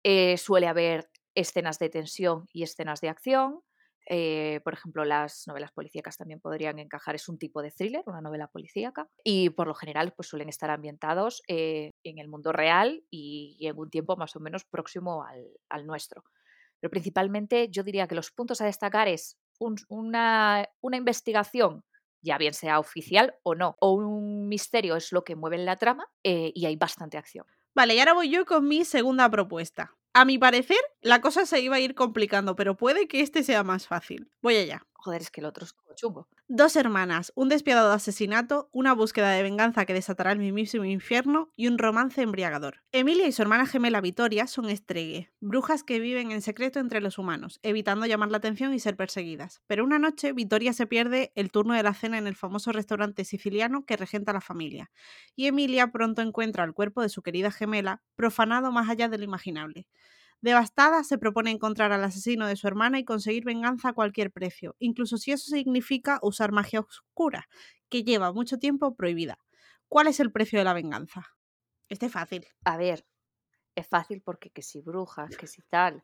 Eh, 0.04 0.38
suele 0.38 0.68
haber 0.68 1.10
escenas 1.34 1.80
de 1.80 1.90
tensión 1.90 2.48
y 2.54 2.62
escenas 2.62 3.02
de 3.02 3.10
acción. 3.10 3.62
Eh, 4.08 4.62
por 4.64 4.74
ejemplo, 4.74 5.04
las 5.04 5.48
novelas 5.48 5.72
policíacas 5.72 6.18
también 6.18 6.40
podrían 6.40 6.78
encajar, 6.78 7.16
es 7.16 7.28
un 7.28 7.40
tipo 7.40 7.64
de 7.64 7.72
thriller, 7.72 8.04
una 8.06 8.22
novela 8.22 8.48
policíaca. 8.48 9.10
Y 9.24 9.50
por 9.50 9.66
lo 9.66 9.74
general, 9.74 10.14
pues 10.16 10.28
suelen 10.28 10.48
estar 10.48 10.70
ambientados 10.70 11.42
en 11.48 11.92
el 12.04 12.28
mundo 12.28 12.52
real 12.52 13.04
y, 13.10 13.58
en 13.62 13.76
un 13.80 13.90
tiempo 13.90 14.16
más 14.16 14.36
o 14.36 14.40
menos 14.40 14.64
próximo 14.64 15.26
al, 15.70 15.88
nuestro. 15.88 16.24
Pero 16.80 16.92
principalmente 16.92 17.70
yo 17.70 17.82
diría 17.82 18.08
que 18.08 18.14
los 18.14 18.30
puntos 18.30 18.62
a 18.62 18.66
destacar 18.66 19.08
es 19.08 19.40
un- 19.58 19.78
una, 19.90 20.70
una 20.82 20.98
investigación, 20.98 21.84
ya 22.26 22.38
bien 22.38 22.54
sea 22.54 22.80
oficial 22.80 23.36
o 23.44 23.56
no, 23.56 23.78
o 23.80 23.94
un 23.94 24.50
misterio 24.50 24.96
es 24.98 25.12
lo 25.14 25.24
que 25.24 25.36
mueve 25.36 25.58
la 25.60 25.78
trama 25.78 26.06
eh, 26.24 26.52
y 26.54 26.66
hay 26.66 26.76
bastante 26.76 27.18
acción. 27.18 27.46
Vale, 27.74 27.96
y 27.96 28.00
ahora 28.00 28.14
voy 28.14 28.30
yo 28.30 28.46
con 28.46 28.68
mi 28.68 28.84
segunda 28.84 29.30
propuesta. 29.30 29.96
A 30.14 30.26
mi 30.26 30.38
parecer, 30.38 30.80
la 31.02 31.22
cosa 31.22 31.46
se 31.46 31.60
iba 31.60 31.76
a 31.76 31.80
ir 31.80 31.94
complicando, 31.94 32.56
pero 32.56 32.76
puede 32.78 33.08
que 33.08 33.22
este 33.22 33.44
sea 33.44 33.64
más 33.64 33.88
fácil. 33.88 34.32
Voy 34.42 34.56
allá. 34.56 34.88
Joder, 35.06 35.22
es 35.22 35.30
que 35.30 35.40
el 35.40 35.46
otro 35.46 35.64
es 35.64 35.72
como 35.72 35.94
chungo. 35.94 36.28
Dos 36.48 36.76
hermanas, 36.76 37.32
un 37.36 37.48
despiadado 37.48 37.92
asesinato, 37.92 38.70
una 38.72 38.92
búsqueda 38.92 39.30
de 39.30 39.44
venganza 39.44 39.86
que 39.86 39.94
desatará 39.94 40.32
el 40.32 40.40
mismísimo 40.40 40.84
infierno 40.84 41.52
y 41.56 41.68
un 41.68 41.78
romance 41.78 42.24
embriagador. 42.24 42.82
Emilia 42.92 43.28
y 43.28 43.32
su 43.32 43.44
hermana 43.44 43.68
gemela 43.68 44.02
Vitoria 44.02 44.48
son 44.48 44.68
estregue, 44.68 45.32
brujas 45.40 45.84
que 45.84 46.00
viven 46.00 46.32
en 46.32 46.42
secreto 46.42 46.80
entre 46.80 47.02
los 47.02 47.20
humanos, 47.20 47.60
evitando 47.62 48.08
llamar 48.08 48.32
la 48.32 48.38
atención 48.38 48.74
y 48.74 48.80
ser 48.80 48.96
perseguidas. 48.98 49.62
Pero 49.68 49.84
una 49.84 50.00
noche 50.00 50.34
Vitoria 50.34 50.74
se 50.74 50.88
pierde 50.88 51.32
el 51.36 51.52
turno 51.52 51.76
de 51.76 51.84
la 51.84 51.94
cena 51.94 52.18
en 52.18 52.26
el 52.26 52.36
famoso 52.36 52.72
restaurante 52.72 53.26
siciliano 53.26 53.86
que 53.86 53.98
regenta 53.98 54.34
la 54.34 54.42
familia, 54.42 54.90
y 55.36 55.46
Emilia 55.46 55.92
pronto 55.92 56.24
encuentra 56.24 56.64
el 56.64 56.74
cuerpo 56.74 57.04
de 57.04 57.10
su 57.10 57.22
querida 57.22 57.52
gemela 57.52 58.02
profanado 58.16 58.72
más 58.72 58.90
allá 58.90 59.08
de 59.08 59.20
lo 59.20 59.24
imaginable. 59.24 59.88
Devastada, 60.42 61.04
se 61.04 61.18
propone 61.18 61.52
encontrar 61.52 61.92
al 61.92 62.04
asesino 62.04 62.48
de 62.48 62.56
su 62.56 62.68
hermana 62.68 63.00
y 63.00 63.06
conseguir 63.06 63.46
venganza 63.46 63.90
a 63.90 63.94
cualquier 63.94 64.32
precio, 64.32 64.76
incluso 64.80 65.18
si 65.18 65.32
eso 65.32 65.50
significa 65.50 66.20
usar 66.22 66.52
magia 66.52 66.82
oscura, 66.82 67.48
que 67.90 68.04
lleva 68.04 68.32
mucho 68.32 68.58
tiempo 68.58 68.96
prohibida. 68.96 69.38
¿Cuál 69.88 70.08
es 70.08 70.20
el 70.20 70.32
precio 70.32 70.60
de 70.60 70.66
la 70.66 70.74
venganza? 70.74 71.28
Este 71.90 72.08
es 72.08 72.12
fácil. 72.12 72.46
A 72.64 72.78
ver, 72.78 73.06
es 73.76 73.88
fácil 73.88 74.22
porque 74.22 74.50
que 74.52 74.62
si 74.62 74.82
brujas, 74.82 75.38
que 75.38 75.48
si 75.48 75.62
tal. 75.64 76.04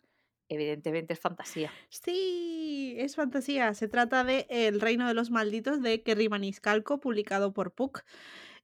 evidentemente 0.49 1.13
es 1.13 1.19
fantasía. 1.19 1.71
Sí, 1.89 2.95
es 2.97 3.15
fantasía. 3.15 3.73
Se 3.73 3.87
trata 3.87 4.23
de 4.23 4.45
El 4.49 4.81
reino 4.81 5.07
de 5.07 5.13
los 5.13 5.29
malditos 5.31 5.81
de 5.81 6.03
Kerry 6.03 6.29
Maniscalco, 6.29 6.99
publicado 6.99 7.53
por 7.53 7.73
Puck. 7.73 8.03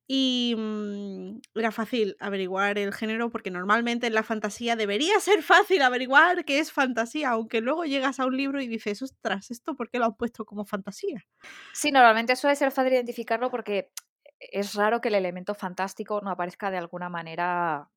Y 0.10 0.56
mm, 0.58 1.40
era 1.56 1.72
fácil 1.72 2.16
averiguar 2.20 2.78
el 2.78 2.94
género 2.94 3.30
porque 3.30 3.52
normalmente 3.52 4.08
en 4.08 4.14
la 4.14 4.24
fantasía 4.24 4.76
debería 4.78 5.20
ser 5.20 5.44
fácil 5.44 5.82
averiguar 5.82 6.46
qué 6.46 6.60
es 6.60 6.72
fantasía, 6.72 7.32
aunque 7.32 7.62
luego 7.62 7.84
llegas 7.86 8.20
a 8.20 8.26
un 8.26 8.38
libro 8.38 8.62
y 8.62 8.68
dices, 8.68 9.02
ostras, 9.02 9.52
¿esto 9.52 9.76
por 9.76 9.90
qué 9.90 10.00
lo 10.00 10.06
han 10.06 10.16
puesto 10.16 10.46
como 10.46 10.66
fantasía? 10.66 11.26
Sí, 11.72 11.92
normalmente 11.92 12.36
suele 12.36 12.56
ser 12.56 12.72
fácil 12.72 12.94
identificarlo 12.94 13.50
porque 13.52 13.92
es 14.40 14.74
raro 14.76 15.02
que 15.02 15.10
el 15.10 15.16
elemento 15.16 15.54
fantástico 15.56 16.22
no 16.22 16.32
aparezca 16.32 16.72
de 16.72 16.78
alguna 16.78 17.10
manera 17.10 17.90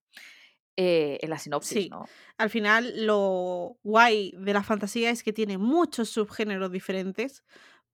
eh, 0.76 1.18
en 1.22 1.30
la 1.30 1.38
sinopsis, 1.38 1.88
Sí, 1.88 1.90
¿no? 1.90 2.12
al 2.38 2.48
final 2.50 3.06
lo 3.06 3.78
guay 3.82 4.32
de 4.38 4.54
la 4.54 4.62
fantasía 4.62 5.10
es 5.10 5.22
que 5.22 5.32
tiene 5.34 5.58
muchos 5.58 6.08
subgéneros 6.08 6.72
diferentes, 6.72 7.44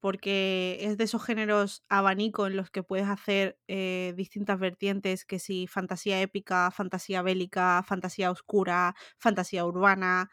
porque 0.07 0.79
es 0.83 0.97
de 0.99 1.03
esos 1.05 1.25
géneros 1.25 1.83
abanico 1.89 2.47
en 2.47 2.55
los 2.55 2.71
que 2.71 2.85
puedes 2.85 3.09
hacer 3.09 3.59
eh, 3.67 4.15
distintas 4.17 4.57
vertientes, 4.61 5.25
que 5.25 5.41
si 5.41 5.67
fantasía 5.67 6.21
épica, 6.23 6.71
fantasía 6.71 7.23
bélica, 7.23 7.83
fantasía 7.83 8.31
oscura, 8.31 8.95
fantasía 9.19 9.65
urbana. 9.67 10.31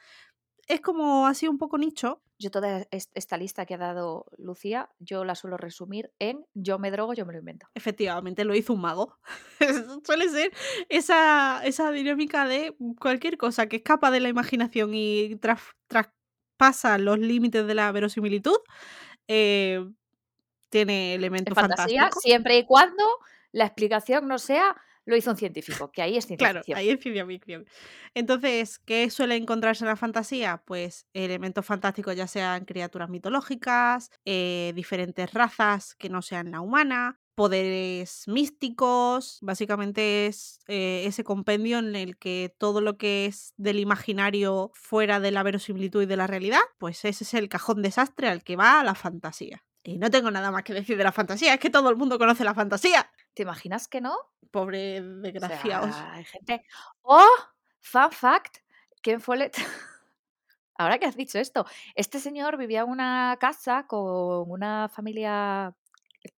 Es 0.68 0.80
como 0.82 1.26
así 1.26 1.48
un 1.48 1.58
poco 1.58 1.80
nicho. 1.80 2.22
Yo 2.38 2.52
toda 2.52 2.86
es- 2.92 3.10
esta 3.16 3.36
lista 3.38 3.66
que 3.66 3.74
ha 3.74 3.80
dado 3.80 4.26
Lucía, 4.38 4.90
yo 5.00 5.26
la 5.26 5.34
suelo 5.34 5.58
resumir 5.58 6.12
en 6.20 6.46
yo 6.54 6.78
me 6.78 6.92
drogo, 6.92 7.16
yo 7.16 7.26
me 7.26 7.34
lo 7.34 7.40
invento. 7.40 7.66
Efectivamente, 7.74 8.46
lo 8.46 8.54
hizo 8.54 8.74
un 8.74 8.82
mago. 8.82 9.18
Suele 10.06 10.30
ser 10.30 10.52
esa, 10.90 11.66
esa 11.66 11.92
dinámica 11.92 12.46
de 12.48 12.76
cualquier 13.00 13.38
cosa 13.38 13.68
que 13.68 13.78
escapa 13.78 14.12
de 14.12 14.20
la 14.20 14.30
imaginación 14.30 14.92
y 14.94 15.36
tras- 15.38 15.76
traspasa 15.88 16.98
los 17.00 17.18
límites 17.18 17.66
de 17.66 17.74
la 17.76 17.92
verosimilitud, 17.92 18.58
eh, 19.28 19.86
tiene 20.70 21.16
En 21.16 21.22
elemento 21.22 21.56
fantasía, 21.56 22.04
fantástico. 22.04 22.20
siempre 22.22 22.58
y 22.58 22.66
cuando 22.66 23.04
la 23.52 23.66
explicación 23.66 24.28
no 24.28 24.40
sea 24.40 24.76
lo 25.06 25.18
hizo 25.18 25.32
un 25.32 25.38
científico, 25.38 25.92
que 25.92 26.02
ahí 26.02 26.18
es 26.18 26.26
ciencia 26.28 26.50
Claro, 26.50 26.52
ficción. 26.52 26.78
ahí 26.78 26.90
es 26.90 27.00
ciencia 27.02 27.26
ficción. 27.26 27.66
Entonces, 28.14 28.80
¿qué 28.80 29.10
suele 29.10 29.36
encontrarse 29.36 29.84
en 29.84 29.90
la 29.90 29.96
fantasía? 29.98 30.64
Pues 30.66 31.08
elementos 31.14 31.66
fantásticos, 31.66 32.16
ya 32.16 32.28
sean 32.28 32.66
criaturas 32.66 33.10
mitológicas, 33.10 34.12
eh, 34.26 34.72
diferentes 34.76 35.34
razas 35.34 35.96
que 35.96 36.10
no 36.10 36.22
sean 36.22 36.52
la 36.52 36.62
humana, 36.62 37.20
poderes 37.36 38.24
místicos. 38.28 39.40
Básicamente 39.42 40.28
es 40.28 40.60
eh, 40.68 41.04
ese 41.06 41.24
compendio 41.24 41.80
en 41.80 41.96
el 41.96 42.18
que 42.18 42.54
todo 42.58 42.82
lo 42.82 42.98
que 42.98 43.26
es 43.26 43.54
del 43.58 43.80
imaginario 43.80 44.72
fuera 44.74 45.20
de 45.20 45.32
la 45.32 45.44
verosimilitud 45.44 46.04
y 46.04 46.06
de 46.06 46.18
la 46.18 46.28
realidad, 46.28 46.62
pues 46.78 47.06
ese 47.06 47.24
es 47.24 47.34
el 47.34 47.50
cajón 47.50 47.82
desastre 47.82 48.30
al 48.30 48.44
que 48.44 48.56
va 48.56 48.84
la 48.84 48.96
fantasía. 48.96 49.64
Y 49.84 49.98
no 49.98 50.10
tengo 50.10 50.32
nada 50.32 50.50
más 50.52 50.64
que 50.64 50.74
decir 50.74 50.98
de 50.98 51.04
la 51.04 51.12
fantasía, 51.12 51.54
es 51.54 51.60
que 51.60 51.70
todo 51.70 51.90
el 51.90 51.98
mundo 51.98 52.18
conoce 52.18 52.44
la 52.46 52.54
fantasía. 52.54 53.12
¿Te 53.34 53.44
imaginas 53.44 53.88
que 53.90 54.00
no? 54.00 54.16
Pobre 54.52 55.02
O 55.02 55.04
desgraciados. 55.22 55.94
sea, 55.94 56.14
hay 56.14 56.24
gente. 56.26 56.64
¡Oh! 57.02 57.26
Fun 57.82 58.12
fact: 58.12 58.60
Ken 59.02 59.20
Follett. 59.20 59.56
Ahora 60.76 60.98
que 61.00 61.06
has 61.06 61.16
dicho 61.16 61.38
esto, 61.38 61.66
este 61.96 62.20
señor 62.20 62.58
vivía 62.58 62.82
en 62.82 62.90
una 62.90 63.38
casa 63.40 63.86
con 63.88 64.50
una 64.50 64.90
familia, 64.90 65.76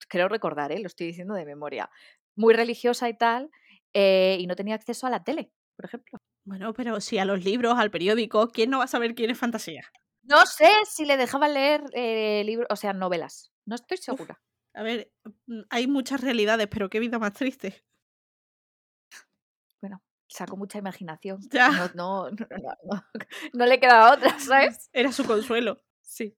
creo 0.08 0.28
recordar, 0.28 0.72
¿eh? 0.72 0.78
lo 0.80 0.86
estoy 0.86 1.08
diciendo 1.08 1.34
de 1.34 1.44
memoria, 1.44 1.90
muy 2.36 2.54
religiosa 2.54 3.08
y 3.08 3.16
tal, 3.16 3.50
eh, 3.92 4.36
y 4.40 4.46
no 4.46 4.56
tenía 4.56 4.74
acceso 4.74 5.06
a 5.06 5.10
la 5.10 5.24
tele, 5.24 5.52
por 5.76 5.86
ejemplo. 5.86 6.18
Bueno, 6.44 6.72
pero 6.74 7.00
si 7.00 7.18
a 7.18 7.24
los 7.24 7.44
libros, 7.44 7.78
al 7.78 7.90
periódico, 7.90 8.48
¿quién 8.48 8.70
no 8.70 8.78
va 8.78 8.84
a 8.84 8.88
saber 8.88 9.14
quién 9.14 9.30
es 9.30 9.38
fantasía? 9.38 9.82
No 10.22 10.44
sé 10.46 10.70
si 10.88 11.04
le 11.04 11.16
dejaban 11.16 11.54
leer 11.54 11.84
eh, 11.92 12.42
libros, 12.44 12.66
o 12.70 12.76
sea, 12.76 12.92
novelas. 12.92 13.52
No 13.64 13.74
estoy 13.74 13.96
segura. 13.96 14.40
A 14.74 14.82
ver, 14.82 15.10
mm, 15.46 15.62
hay 15.70 15.86
muchas 15.86 16.20
realidades, 16.20 16.68
pero 16.68 16.90
qué 16.90 17.00
vida 17.00 17.18
más 17.18 17.32
triste. 17.32 17.84
Bueno, 19.80 20.02
sacó 20.28 20.56
mucha 20.56 20.78
imaginación. 20.78 21.40
Ya. 21.50 21.70
No, 21.94 22.30
no, 22.30 22.30
no, 22.30 22.46
no, 22.50 22.76
no, 22.84 23.04
no 23.54 23.66
le 23.66 23.80
quedaba 23.80 24.14
otra, 24.14 24.38
¿sabes? 24.38 24.90
Era 24.92 25.12
su 25.12 25.24
consuelo. 25.24 25.78
Sí. 26.02 26.36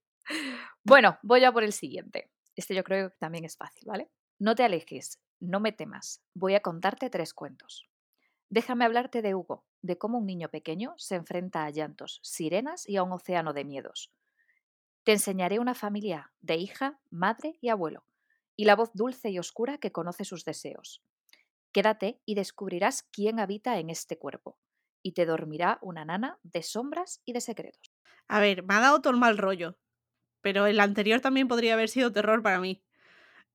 Bueno, 0.85 1.19
voy 1.23 1.45
a 1.45 1.52
por 1.52 1.64
el 1.64 1.73
siguiente. 1.73 2.31
Este 2.58 2.74
yo 2.74 2.82
creo 2.82 3.10
que 3.10 3.16
también 3.18 3.44
es 3.44 3.56
fácil, 3.56 3.84
¿vale? 3.86 4.10
No 4.40 4.56
te 4.56 4.64
alejes, 4.64 5.20
no 5.38 5.60
me 5.60 5.70
temas. 5.70 6.24
Voy 6.34 6.56
a 6.56 6.60
contarte 6.60 7.08
tres 7.08 7.32
cuentos. 7.32 7.88
Déjame 8.50 8.84
hablarte 8.84 9.22
de 9.22 9.36
Hugo, 9.36 9.64
de 9.80 9.96
cómo 9.96 10.18
un 10.18 10.26
niño 10.26 10.48
pequeño 10.48 10.94
se 10.96 11.14
enfrenta 11.14 11.64
a 11.64 11.70
llantos, 11.70 12.18
sirenas 12.24 12.88
y 12.88 12.96
a 12.96 13.04
un 13.04 13.12
océano 13.12 13.52
de 13.52 13.64
miedos. 13.64 14.12
Te 15.04 15.12
enseñaré 15.12 15.60
una 15.60 15.76
familia 15.76 16.32
de 16.40 16.56
hija, 16.56 16.98
madre 17.10 17.56
y 17.60 17.68
abuelo, 17.68 18.02
y 18.56 18.64
la 18.64 18.74
voz 18.74 18.90
dulce 18.92 19.30
y 19.30 19.38
oscura 19.38 19.78
que 19.78 19.92
conoce 19.92 20.24
sus 20.24 20.44
deseos. 20.44 21.00
Quédate 21.70 22.20
y 22.24 22.34
descubrirás 22.34 23.04
quién 23.04 23.38
habita 23.38 23.78
en 23.78 23.88
este 23.88 24.18
cuerpo, 24.18 24.58
y 25.00 25.12
te 25.12 25.26
dormirá 25.26 25.78
una 25.80 26.04
nana 26.04 26.40
de 26.42 26.64
sombras 26.64 27.22
y 27.24 27.34
de 27.34 27.40
secretos. 27.40 27.92
A 28.26 28.40
ver, 28.40 28.64
me 28.64 28.74
ha 28.74 28.80
dado 28.80 29.00
todo 29.00 29.12
el 29.12 29.20
mal 29.20 29.38
rollo. 29.38 29.78
Pero 30.40 30.66
el 30.66 30.80
anterior 30.80 31.21
también 31.21 31.49
podría 31.49 31.75
haber 31.75 31.88
sido 31.88 32.12
terror 32.12 32.42
para 32.42 32.61
mí. 32.61 32.83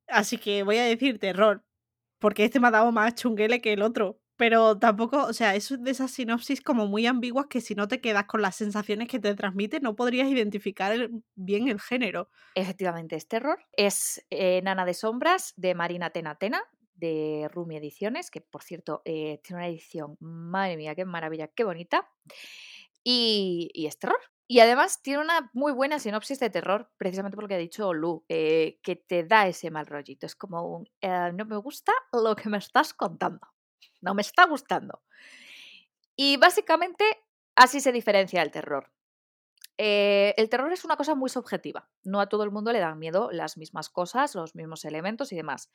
Así 0.08 0.38
que 0.38 0.64
voy 0.64 0.78
a 0.78 0.86
decir 0.86 1.20
terror. 1.20 1.64
Porque 2.20 2.46
este 2.46 2.60
me 2.60 2.68
ha 2.68 2.72
dado 2.72 2.92
más 2.92 3.16
chunguele 3.16 3.62
que 3.62 3.74
el 3.74 3.82
otro. 3.82 4.20
Pero 4.36 4.80
tampoco, 4.80 5.26
o 5.26 5.34
sea, 5.34 5.56
es 5.56 5.70
de 5.80 5.92
esas 5.92 6.12
sinopsis 6.12 6.62
como 6.62 6.88
muy 6.88 7.06
ambiguas 7.06 7.46
que 7.48 7.62
si 7.62 7.76
no 7.76 7.88
te 7.88 8.02
quedas 8.02 8.26
con 8.26 8.42
las 8.42 8.56
sensaciones 8.56 9.08
que 9.08 9.20
te 9.20 9.36
transmite, 9.36 9.80
no 9.80 9.96
podrías 9.96 10.28
identificar 10.28 11.10
bien 11.36 11.68
el 11.68 11.80
género. 11.80 12.30
Efectivamente, 12.56 13.16
es 13.16 13.28
terror. 13.28 13.60
Es 13.78 14.26
eh, 14.32 14.62
Nana 14.64 14.86
de 14.86 14.96
Sombras 14.96 15.54
de 15.56 15.76
Marina 15.76 16.10
Tena 16.10 16.36
Tena, 16.36 16.64
de 16.96 17.48
Rumi 17.52 17.78
Ediciones, 17.78 18.32
que 18.32 18.42
por 18.42 18.64
cierto 18.64 19.02
eh, 19.06 19.40
tiene 19.44 19.62
una 19.62 19.68
edición, 19.68 20.18
madre 20.20 20.78
mía, 20.78 20.96
qué 20.96 21.06
maravilla, 21.06 21.48
qué 21.50 21.64
bonita. 21.64 22.10
Y, 23.04 23.70
y 23.74 23.86
es 23.86 24.00
terror. 24.00 24.20
Y 24.48 24.60
además 24.60 25.02
tiene 25.02 25.22
una 25.22 25.50
muy 25.54 25.72
buena 25.72 26.00
sinopsis 26.00 26.40
de 26.40 26.50
terror, 26.50 26.92
precisamente 26.98 27.36
por 27.36 27.46
lo 27.46 27.48
que 27.48 27.56
ha 27.56 27.58
dicho 27.58 27.94
Lu, 27.94 28.26
eh, 28.28 28.80
que 28.84 28.96
te 28.96 29.24
da 29.24 29.48
ese 29.48 29.72
mal 29.72 29.88
rollito. 29.88 30.26
Es 30.26 30.36
como 30.36 30.64
un, 30.64 30.90
eh, 31.02 31.32
no 31.34 31.46
me 31.46 31.58
gusta 31.58 31.94
lo 32.12 32.36
que 32.36 32.50
me 32.50 32.58
estás 32.58 32.94
contando. 32.94 33.48
No 34.02 34.14
me 34.14 34.22
está 34.22 34.46
gustando. 34.46 35.02
Y 36.16 36.38
básicamente 36.38 37.06
así 37.56 37.80
se 37.80 37.92
diferencia 37.92 38.42
el 38.42 38.52
terror. 38.52 38.92
Eh, 39.78 40.36
el 40.38 40.50
terror 40.50 40.72
es 40.72 40.86
una 40.86 40.98
cosa 40.98 41.16
muy 41.16 41.30
subjetiva. 41.30 41.90
No 42.04 42.20
a 42.20 42.28
todo 42.30 42.44
el 42.44 42.52
mundo 42.52 42.72
le 42.72 42.80
dan 42.80 43.00
miedo 43.00 43.32
las 43.32 43.58
mismas 43.58 43.90
cosas, 43.90 44.36
los 44.36 44.56
mismos 44.56 44.86
elementos 44.86 45.32
y 45.32 45.36
demás. 45.36 45.72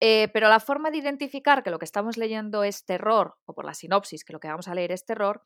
Eh, 0.00 0.28
pero 0.32 0.48
la 0.48 0.60
forma 0.60 0.90
de 0.90 0.98
identificar 0.98 1.62
que 1.62 1.70
lo 1.70 1.78
que 1.78 1.84
estamos 1.84 2.16
leyendo 2.16 2.62
es 2.62 2.84
terror, 2.84 3.36
o 3.46 3.54
por 3.54 3.64
la 3.64 3.74
sinopsis 3.74 4.24
que 4.24 4.32
lo 4.32 4.40
que 4.40 4.48
vamos 4.48 4.68
a 4.68 4.74
leer 4.74 4.92
es 4.92 5.04
terror, 5.04 5.42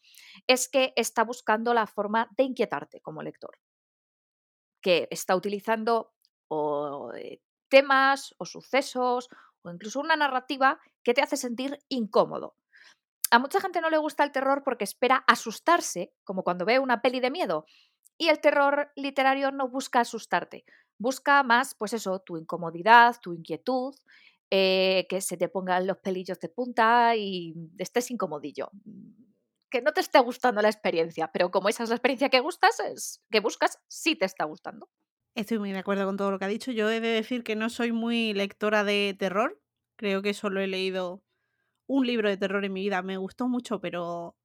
es 0.47 0.69
que 0.69 0.93
está 0.97 1.25
buscando 1.25 1.73
la 1.73 1.87
forma 1.87 2.29
de 2.37 2.45
inquietarte 2.45 3.01
como 3.01 3.23
lector. 3.23 3.59
Que 4.83 5.09
está 5.11 5.35
utilizando 5.37 6.13
eh, 7.17 7.41
temas 7.69 8.35
o 8.37 8.45
sucesos 8.45 9.29
o 9.63 9.71
incluso 9.71 10.01
una 10.01 10.17
narrativa 10.17 10.81
que 11.03 11.15
te 11.15 11.23
hace 11.23 11.37
sentir 11.37 11.79
incómodo. 11.89 12.57
A 13.31 13.39
mucha 13.39 13.61
gente 13.61 13.81
no 13.81 13.89
le 13.89 13.97
gusta 13.97 14.25
el 14.25 14.33
terror 14.33 14.63
porque 14.63 14.85
espera 14.85 15.25
asustarse, 15.27 16.13
como 16.25 16.43
cuando 16.43 16.67
ve 16.67 16.79
una 16.79 17.01
peli 17.01 17.21
de 17.21 17.31
miedo. 17.31 17.65
Y 18.19 18.29
el 18.29 18.41
terror 18.41 18.93
literario 18.95 19.51
no 19.53 19.69
busca 19.69 20.01
asustarte, 20.01 20.67
busca 20.99 21.43
más, 21.43 21.75
pues 21.75 21.95
eso, 21.95 22.21
tu 22.21 22.37
incomodidad, 22.37 23.17
tu 23.23 23.33
inquietud, 23.33 23.95
eh, 24.55 25.07
que 25.09 25.23
se 25.23 25.39
te 25.39 25.49
pongan 25.49 25.87
los 25.87 25.97
pelillos 25.97 26.39
de 26.39 26.51
punta 26.51 27.17
y 27.17 27.55
estés 27.79 28.11
incomodillo. 28.11 28.71
Que 29.71 29.81
no 29.81 29.93
te 29.95 30.03
esté 30.03 30.19
gustando 30.19 30.61
la 30.61 30.69
experiencia, 30.69 31.31
pero 31.33 31.51
como 31.51 31.71
esa 31.71 31.85
es 31.85 31.89
la 31.89 31.95
experiencia 31.95 32.29
que 32.29 32.41
gustas, 32.41 32.79
es, 32.81 33.23
que 33.31 33.41
buscas, 33.41 33.79
sí 33.89 34.15
te 34.15 34.27
está 34.27 34.45
gustando. 34.45 34.91
Estoy 35.35 35.59
muy 35.59 35.73
de 35.73 35.79
acuerdo 35.79 36.05
con 36.05 36.19
todo 36.19 36.31
lo 36.31 36.39
que 36.39 36.45
ha 36.45 36.49
dicho. 36.49 36.71
Yo 36.71 36.91
he 36.91 37.01
de 37.01 37.09
decir 37.09 37.45
que 37.45 37.57
no 37.57 37.71
soy 37.71 37.93
muy 37.93 38.35
lectora 38.35 38.85
de 38.85 39.17
terror. 39.19 39.59
Creo 39.97 40.21
que 40.21 40.35
solo 40.35 40.61
he 40.61 40.67
leído 40.67 41.25
un 41.87 42.07
libro 42.07 42.29
de 42.29 42.37
terror 42.37 42.63
en 42.67 42.75
mi 42.75 42.83
vida. 42.83 43.01
Me 43.01 43.17
gustó 43.17 43.49
mucho, 43.49 43.81
pero 43.81 44.37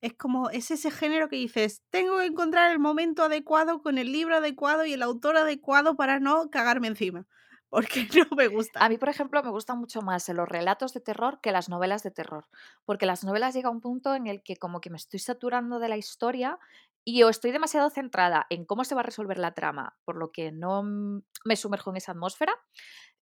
es 0.00 0.14
como, 0.14 0.48
es 0.48 0.70
ese 0.70 0.90
género 0.90 1.28
que 1.28 1.36
dices, 1.36 1.82
tengo 1.90 2.16
que 2.16 2.24
encontrar 2.24 2.72
el 2.72 2.78
momento 2.78 3.24
adecuado 3.24 3.82
con 3.82 3.98
el 3.98 4.10
libro 4.10 4.36
adecuado 4.36 4.86
y 4.86 4.94
el 4.94 5.02
autor 5.02 5.36
adecuado 5.36 5.96
para 5.96 6.18
no 6.18 6.48
cagarme 6.48 6.88
encima. 6.88 7.26
Porque 7.70 8.06
no 8.30 8.36
me 8.36 8.48
gusta. 8.48 8.84
A 8.84 8.88
mí, 8.88 8.98
por 8.98 9.08
ejemplo, 9.08 9.42
me 9.42 9.50
gustan 9.50 9.78
mucho 9.78 10.02
más 10.02 10.28
los 10.28 10.48
relatos 10.48 10.92
de 10.92 11.00
terror 11.00 11.40
que 11.40 11.52
las 11.52 11.68
novelas 11.68 12.02
de 12.02 12.10
terror, 12.10 12.46
porque 12.84 13.06
las 13.06 13.24
novelas 13.24 13.54
llega 13.54 13.68
a 13.68 13.72
un 13.72 13.80
punto 13.80 14.14
en 14.14 14.26
el 14.26 14.42
que 14.42 14.56
como 14.56 14.80
que 14.80 14.90
me 14.90 14.96
estoy 14.96 15.20
saturando 15.20 15.78
de 15.78 15.88
la 15.88 15.96
historia 15.96 16.58
y 17.04 17.22
o 17.22 17.30
estoy 17.30 17.52
demasiado 17.52 17.88
centrada 17.88 18.46
en 18.50 18.66
cómo 18.66 18.84
se 18.84 18.94
va 18.94 19.00
a 19.00 19.04
resolver 19.04 19.38
la 19.38 19.54
trama, 19.54 19.96
por 20.04 20.16
lo 20.16 20.32
que 20.32 20.52
no 20.52 20.82
me 20.82 21.56
sumerjo 21.56 21.90
en 21.90 21.96
esa 21.96 22.12
atmósfera, 22.12 22.52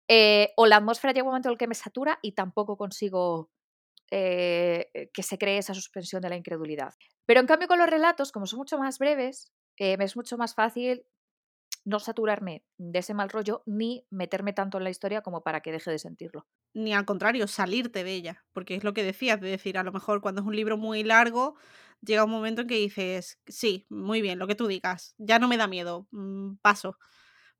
eh, 0.08 0.52
o 0.56 0.66
la 0.66 0.76
atmósfera 0.76 1.12
llega 1.12 1.24
un 1.24 1.30
momento 1.30 1.48
en 1.48 1.52
el 1.52 1.58
que 1.58 1.68
me 1.68 1.74
satura 1.74 2.18
y 2.22 2.32
tampoco 2.32 2.76
consigo 2.76 3.50
eh, 4.10 5.10
que 5.12 5.22
se 5.22 5.38
cree 5.38 5.58
esa 5.58 5.74
suspensión 5.74 6.22
de 6.22 6.30
la 6.30 6.36
incredulidad. 6.36 6.94
Pero 7.26 7.40
en 7.40 7.46
cambio 7.46 7.68
con 7.68 7.78
los 7.78 7.90
relatos, 7.90 8.32
como 8.32 8.46
son 8.46 8.58
mucho 8.58 8.78
más 8.78 8.98
breves, 8.98 9.52
eh, 9.76 9.96
es 10.00 10.16
mucho 10.16 10.38
más 10.38 10.54
fácil 10.54 11.04
no 11.88 12.00
saturarme 12.00 12.62
de 12.76 12.99
ese 12.99 13.14
mal 13.14 13.30
rollo 13.30 13.62
ni 13.66 14.04
meterme 14.11 14.52
tanto 14.52 14.78
en 14.78 14.85
la 14.85 14.90
historia 14.90 15.23
como 15.23 15.42
para 15.42 15.61
que 15.61 15.73
deje 15.73 15.90
de 15.90 15.99
sentirlo. 15.99 16.47
Ni 16.75 16.92
al 16.92 17.07
contrario, 17.07 17.47
salirte 17.47 18.04
de 18.04 18.12
ella, 18.12 18.45
porque 18.52 18.75
es 18.75 18.85
lo 18.85 18.92
que 18.92 19.02
decías, 19.02 19.40
de 19.40 19.49
decir, 19.49 19.78
a 19.78 19.83
lo 19.83 19.92
mejor 19.92 20.21
cuando 20.21 20.42
es 20.42 20.47
un 20.47 20.54
libro 20.54 20.76
muy 20.76 21.02
largo, 21.02 21.57
llega 22.02 22.25
un 22.25 22.30
momento 22.30 22.62
en 22.62 22.68
que 22.68 22.76
dices, 22.76 23.38
sí, 23.47 23.87
muy 23.88 24.21
bien, 24.21 24.38
lo 24.38 24.47
que 24.47 24.54
tú 24.54 24.66
digas, 24.66 25.14
ya 25.18 25.38
no 25.38 25.49
me 25.49 25.57
da 25.57 25.66
miedo, 25.66 26.07
mm, 26.11 26.57
paso. 26.61 26.99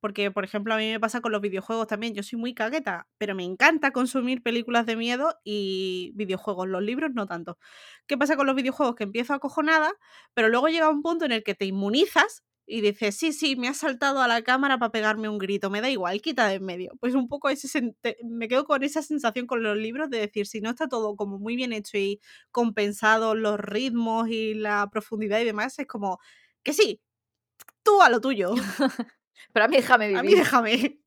Porque, 0.01 0.31
por 0.31 0.45
ejemplo, 0.45 0.75
a 0.75 0.77
mí 0.77 0.91
me 0.93 1.01
pasa 1.01 1.21
con 1.21 1.33
los 1.33 1.41
videojuegos 1.41 1.89
también. 1.89 2.15
Yo 2.15 2.23
soy 2.23 2.39
muy 2.39 2.55
cagueta, 2.55 3.09
pero 3.19 3.35
me 3.35 3.43
encanta 3.45 3.91
consumir 3.91 4.43
películas 4.43 4.87
de 4.87 4.95
miedo 4.97 5.35
y 5.45 6.13
videojuegos. 6.15 6.69
Los 6.69 6.83
libros 6.83 7.11
no 7.15 7.27
tanto. 7.27 7.59
¿Qué 8.07 8.17
pasa 8.17 8.37
con 8.37 8.47
los 8.47 8.55
videojuegos? 8.55 8.95
Que 8.95 9.05
empiezo 9.05 9.35
acojonada, 9.35 9.93
pero 10.35 10.49
luego 10.49 10.69
llega 10.69 10.89
un 10.89 11.03
punto 11.03 11.25
en 11.25 11.33
el 11.33 11.43
que 11.43 11.55
te 11.57 11.65
inmunizas 11.67 12.45
y 12.71 12.83
dices, 12.83 13.17
sí, 13.17 13.33
sí, 13.33 13.57
me 13.57 13.69
has 13.69 13.79
saltado 13.79 14.21
a 14.21 14.29
la 14.29 14.43
cámara 14.43 14.79
para 14.79 14.93
pegarme 14.93 15.29
un 15.31 15.39
grito, 15.39 15.71
me 15.71 15.81
da 15.81 15.89
igual, 15.89 16.21
quita 16.21 16.47
de 16.49 16.57
en 16.57 16.65
medio. 16.65 16.93
Pues 17.01 17.15
un 17.15 17.27
poco 17.27 17.49
ese 17.49 17.95
me 18.25 18.47
quedo 18.47 18.67
con 18.67 18.83
esa 18.83 19.01
sensación 19.03 19.47
con 19.47 19.63
los 19.63 19.77
libros 19.77 20.11
de 20.11 20.19
decir, 20.19 20.47
si 20.47 20.61
no 20.61 20.71
está 20.71 20.87
todo 20.87 21.17
como 21.17 21.39
muy 21.39 21.57
bien 21.57 21.73
hecho 21.73 21.97
y 21.97 22.21
compensado 22.51 23.35
los 23.35 23.59
ritmos 23.59 24.29
y 24.29 24.53
la 24.53 24.87
profundidad 24.91 25.41
y 25.41 25.45
demás, 25.45 25.79
es 25.79 25.87
como 25.87 26.19
que 26.63 26.75
sí, 26.75 27.01
tú 27.83 28.03
a 28.03 28.11
lo 28.11 28.21
tuyo. 28.21 28.55
Pero 29.55 29.65
a 29.65 29.69
mí 29.69 29.77
déjame 29.77 30.09
vivir. 30.09 30.19
A 30.19 30.23
mí 30.23 30.35
déjame. 30.35 31.01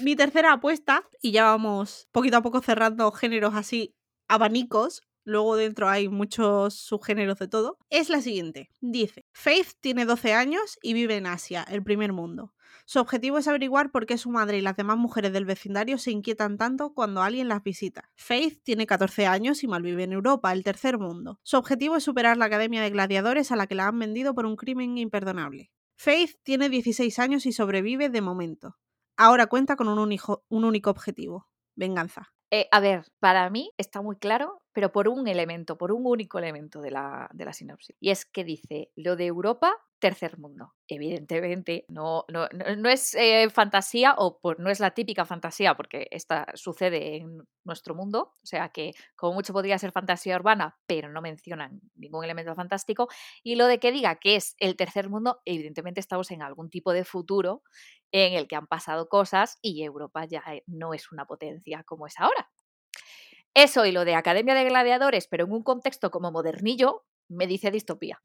Mi 0.00 0.16
tercera 0.16 0.52
apuesta, 0.54 1.08
y 1.22 1.30
ya 1.30 1.44
vamos 1.44 2.08
poquito 2.10 2.36
a 2.36 2.42
poco 2.42 2.60
cerrando 2.60 3.12
géneros 3.12 3.54
así 3.54 3.94
abanicos, 4.28 5.02
luego 5.24 5.56
dentro 5.56 5.88
hay 5.88 6.08
muchos 6.08 6.74
subgéneros 6.74 7.38
de 7.38 7.48
todo, 7.48 7.78
es 7.90 8.08
la 8.10 8.20
siguiente. 8.20 8.70
Dice, 8.80 9.24
Faith 9.32 9.72
tiene 9.80 10.04
12 10.04 10.34
años 10.34 10.78
y 10.82 10.92
vive 10.92 11.16
en 11.16 11.26
Asia, 11.26 11.64
el 11.68 11.82
primer 11.82 12.12
mundo. 12.12 12.54
Su 12.86 12.98
objetivo 12.98 13.38
es 13.38 13.46
averiguar 13.46 13.90
por 13.90 14.06
qué 14.06 14.18
su 14.18 14.30
madre 14.30 14.58
y 14.58 14.62
las 14.62 14.76
demás 14.76 14.96
mujeres 14.96 15.32
del 15.32 15.44
vecindario 15.44 15.98
se 15.98 16.10
inquietan 16.10 16.58
tanto 16.58 16.92
cuando 16.92 17.22
alguien 17.22 17.48
las 17.48 17.62
visita. 17.62 18.10
Faith 18.16 18.62
tiene 18.64 18.86
14 18.86 19.26
años 19.26 19.62
y 19.62 19.68
malvive 19.68 20.04
en 20.04 20.12
Europa, 20.12 20.52
el 20.52 20.64
tercer 20.64 20.98
mundo. 20.98 21.38
Su 21.42 21.56
objetivo 21.56 21.96
es 21.96 22.04
superar 22.04 22.36
la 22.36 22.46
academia 22.46 22.82
de 22.82 22.90
gladiadores 22.90 23.52
a 23.52 23.56
la 23.56 23.66
que 23.66 23.74
la 23.74 23.86
han 23.86 23.98
vendido 23.98 24.34
por 24.34 24.46
un 24.46 24.56
crimen 24.56 24.98
imperdonable. 24.98 25.70
Faith 25.96 26.36
tiene 26.42 26.68
16 26.68 27.18
años 27.18 27.46
y 27.46 27.52
sobrevive 27.52 28.08
de 28.08 28.20
momento. 28.22 28.76
Ahora 29.16 29.46
cuenta 29.46 29.76
con 29.76 29.86
un, 29.86 29.98
único 30.48 30.90
objetivo, 30.90 31.46
venganza. 31.76 32.32
Eh, 32.50 32.68
a 32.72 32.80
ver, 32.80 33.04
para 33.20 33.48
mí 33.50 33.70
está 33.76 34.00
muy 34.00 34.16
claro, 34.16 34.62
pero 34.72 34.92
por 34.92 35.08
un 35.08 35.28
elemento, 35.28 35.76
por 35.76 35.92
un 35.92 36.06
único 36.06 36.38
elemento 36.38 36.80
de 36.80 36.90
la, 36.90 37.28
de 37.32 37.44
la 37.44 37.52
sinopsis. 37.52 37.96
Y 38.00 38.10
es 38.10 38.24
que 38.24 38.44
dice, 38.44 38.90
lo 38.96 39.16
de 39.16 39.26
Europa 39.26 39.76
tercer 40.00 40.38
mundo. 40.38 40.74
Evidentemente, 40.88 41.84
no, 41.88 42.24
no, 42.28 42.48
no 42.76 42.88
es 42.88 43.14
eh, 43.14 43.48
fantasía 43.50 44.14
o 44.18 44.40
no 44.58 44.70
es 44.70 44.80
la 44.80 44.90
típica 44.90 45.24
fantasía, 45.24 45.76
porque 45.76 46.08
esta 46.10 46.46
sucede 46.54 47.18
en 47.18 47.46
nuestro 47.64 47.94
mundo, 47.94 48.34
o 48.42 48.46
sea 48.46 48.70
que 48.70 48.92
como 49.14 49.34
mucho 49.34 49.52
podría 49.52 49.78
ser 49.78 49.92
fantasía 49.92 50.36
urbana, 50.36 50.76
pero 50.86 51.10
no 51.10 51.20
mencionan 51.20 51.80
ningún 51.94 52.24
elemento 52.24 52.54
fantástico. 52.56 53.08
Y 53.44 53.54
lo 53.54 53.66
de 53.66 53.78
que 53.78 53.92
diga 53.92 54.16
que 54.16 54.34
es 54.36 54.56
el 54.58 54.74
tercer 54.74 55.08
mundo, 55.08 55.40
evidentemente 55.44 56.00
estamos 56.00 56.30
en 56.32 56.42
algún 56.42 56.70
tipo 56.70 56.92
de 56.92 57.04
futuro 57.04 57.62
en 58.10 58.32
el 58.32 58.48
que 58.48 58.56
han 58.56 58.66
pasado 58.66 59.08
cosas 59.08 59.58
y 59.62 59.84
Europa 59.84 60.24
ya 60.24 60.42
eh, 60.52 60.64
no 60.66 60.94
es 60.94 61.12
una 61.12 61.26
potencia 61.26 61.84
como 61.84 62.06
es 62.06 62.18
ahora. 62.18 62.50
Eso 63.54 63.84
y 63.84 63.92
lo 63.92 64.04
de 64.04 64.14
Academia 64.14 64.54
de 64.54 64.64
Gladiadores, 64.64 65.26
pero 65.26 65.44
en 65.44 65.52
un 65.52 65.62
contexto 65.62 66.10
como 66.10 66.30
modernillo, 66.30 67.04
me 67.28 67.46
dice 67.46 67.70
distopía. 67.70 68.22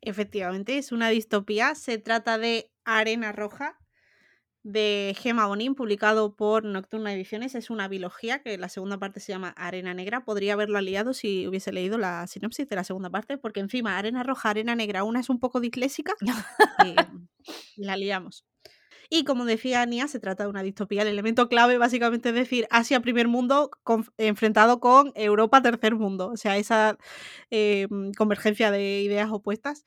Efectivamente, 0.00 0.78
es 0.78 0.92
una 0.92 1.08
distopía. 1.08 1.74
Se 1.74 1.98
trata 1.98 2.38
de 2.38 2.70
Arena 2.84 3.32
Roja, 3.32 3.78
de 4.62 5.16
Gema 5.18 5.46
Bonín, 5.46 5.74
publicado 5.74 6.36
por 6.36 6.64
Nocturna 6.64 7.12
Ediciones. 7.12 7.54
Es 7.54 7.70
una 7.70 7.88
biología 7.88 8.42
que 8.42 8.56
la 8.58 8.68
segunda 8.68 8.98
parte 8.98 9.18
se 9.20 9.32
llama 9.32 9.50
Arena 9.56 9.94
Negra. 9.94 10.24
Podría 10.24 10.52
haberlo 10.52 10.78
aliado 10.78 11.14
si 11.14 11.46
hubiese 11.48 11.72
leído 11.72 11.98
la 11.98 12.26
sinopsis 12.26 12.68
de 12.68 12.76
la 12.76 12.84
segunda 12.84 13.10
parte, 13.10 13.38
porque 13.38 13.60
encima 13.60 13.98
Arena 13.98 14.22
Roja, 14.22 14.50
Arena 14.50 14.74
Negra, 14.74 15.04
una 15.04 15.20
es 15.20 15.30
un 15.30 15.40
poco 15.40 15.60
disléxica 15.60 16.14
y 16.84 16.94
la 17.76 17.96
liamos. 17.96 18.44
Y 19.10 19.24
como 19.24 19.46
decía 19.46 19.80
Ania, 19.82 20.06
se 20.06 20.20
trata 20.20 20.44
de 20.44 20.50
una 20.50 20.62
distopía. 20.62 21.02
El 21.02 21.08
elemento 21.08 21.48
clave 21.48 21.78
básicamente 21.78 22.28
es 22.28 22.34
decir 22.34 22.66
Asia 22.70 23.00
primer 23.00 23.26
mundo 23.26 23.70
enfrentado 24.18 24.80
con 24.80 25.12
Europa 25.14 25.62
tercer 25.62 25.94
mundo. 25.94 26.28
O 26.28 26.36
sea, 26.36 26.58
esa 26.58 26.98
em, 27.50 28.12
convergencia 28.12 28.70
de 28.70 29.00
ideas 29.00 29.30
opuestas. 29.30 29.86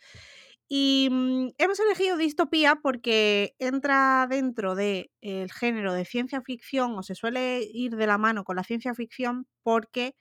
Y 0.68 1.10
mm, 1.12 1.50
hemos 1.60 1.80
elegido 1.82 2.18
distopía 2.18 2.78
porque 2.82 3.56
entra 3.60 4.26
dentro 4.28 4.74
del 4.74 5.10
género 5.52 5.94
de 5.94 6.06
ciencia 6.06 6.42
ficción 6.42 6.98
o 6.98 7.04
se 7.04 7.14
suele 7.14 7.62
ir 7.62 7.98
de 7.98 8.08
la 8.08 8.18
mano 8.18 8.44
con 8.44 8.56
la 8.56 8.64
ciencia 8.64 8.96
ficción 8.96 9.46
porque, 9.62 10.16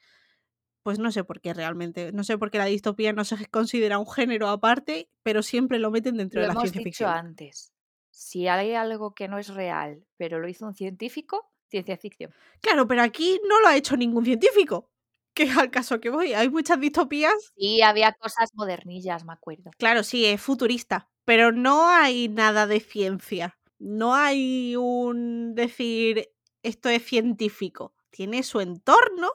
pues 0.83 0.99
no 0.99 1.11
sé 1.11 1.25
por 1.25 1.41
qué 1.41 1.55
realmente, 1.55 2.13
no 2.13 2.25
sé 2.25 2.37
por 2.37 2.51
qué 2.51 2.59
la 2.59 2.67
distopía 2.67 3.13
no 3.15 3.25
se 3.25 3.47
considera 3.47 3.99
un 3.99 4.11
género 4.11 4.49
aparte, 4.49 5.09
pero 5.23 5.43
siempre 5.43 5.79
lo 5.79 5.91
meten 5.91 6.17
dentro 6.17 6.43
de 6.43 6.49
la 6.49 6.55
ciencia 6.55 6.83
ficción. 6.83 7.11
antes 7.11 7.73
si 8.11 8.49
hay 8.49 8.75
algo 8.75 9.15
que 9.15 9.29
no 9.29 9.39
es 9.39 9.49
real, 9.49 10.05
pero 10.17 10.39
lo 10.41 10.49
hizo 10.49 10.67
un 10.67 10.75
científico, 10.75 11.51
ciencia 11.69 11.97
ficción. 11.97 12.33
Claro, 12.61 12.87
pero 12.87 13.03
aquí 13.03 13.41
no 13.49 13.61
lo 13.61 13.69
ha 13.69 13.77
hecho 13.77 13.97
ningún 13.97 14.25
científico. 14.25 14.89
Que 15.33 15.45
es 15.45 15.57
al 15.57 15.71
caso 15.71 16.01
que 16.01 16.11
voy. 16.11 16.33
Hay 16.33 16.51
muchas 16.51 16.81
distopías. 16.81 17.55
Sí, 17.57 17.83
había 17.83 18.13
cosas 18.15 18.51
modernillas, 18.55 19.25
me 19.25 19.33
acuerdo. 19.33 19.71
Claro, 19.79 20.03
sí, 20.03 20.27
es 20.27 20.41
futurista. 20.41 21.09
Pero 21.25 21.53
no 21.53 21.89
hay 21.89 22.29
nada 22.29 22.67
de 22.67 22.81
ciencia. 22.81 23.57
No 23.79 24.13
hay 24.13 24.75
un 24.75 25.55
decir 25.55 26.31
esto 26.65 26.89
es 26.89 27.05
científico. 27.05 27.95
Tiene 28.11 28.43
su 28.43 28.61
entorno 28.61 29.31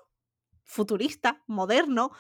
futurista, 0.66 1.44
moderno, 1.48 2.12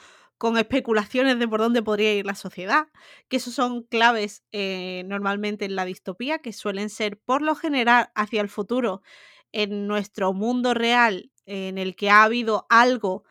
con 0.45 0.59
especulaciones 0.59 1.39
de 1.39 1.47
por 1.47 1.59
dónde 1.59 1.81
podría 1.81 2.13
ir 2.13 2.27
la 2.27 2.35
sociedad, 2.35 2.85
que 3.29 3.37
esos 3.37 3.55
son 3.55 3.81
claves 3.81 4.43
eh, 4.51 5.01
normalmente 5.07 5.65
en 5.65 5.75
la 5.75 5.85
distopía, 5.85 6.37
que 6.37 6.53
suelen 6.53 6.91
ser 6.91 7.17
por 7.17 7.41
lo 7.41 7.55
general 7.55 8.11
hacia 8.13 8.41
el 8.41 8.49
futuro. 8.49 9.01
En 9.51 9.87
nuestro 9.87 10.33
mundo 10.33 10.75
real 10.75 11.31
en 11.47 11.79
el 11.79 11.95
que 11.95 12.11
ha 12.11 12.21
habido 12.21 12.67
algo 12.69 13.23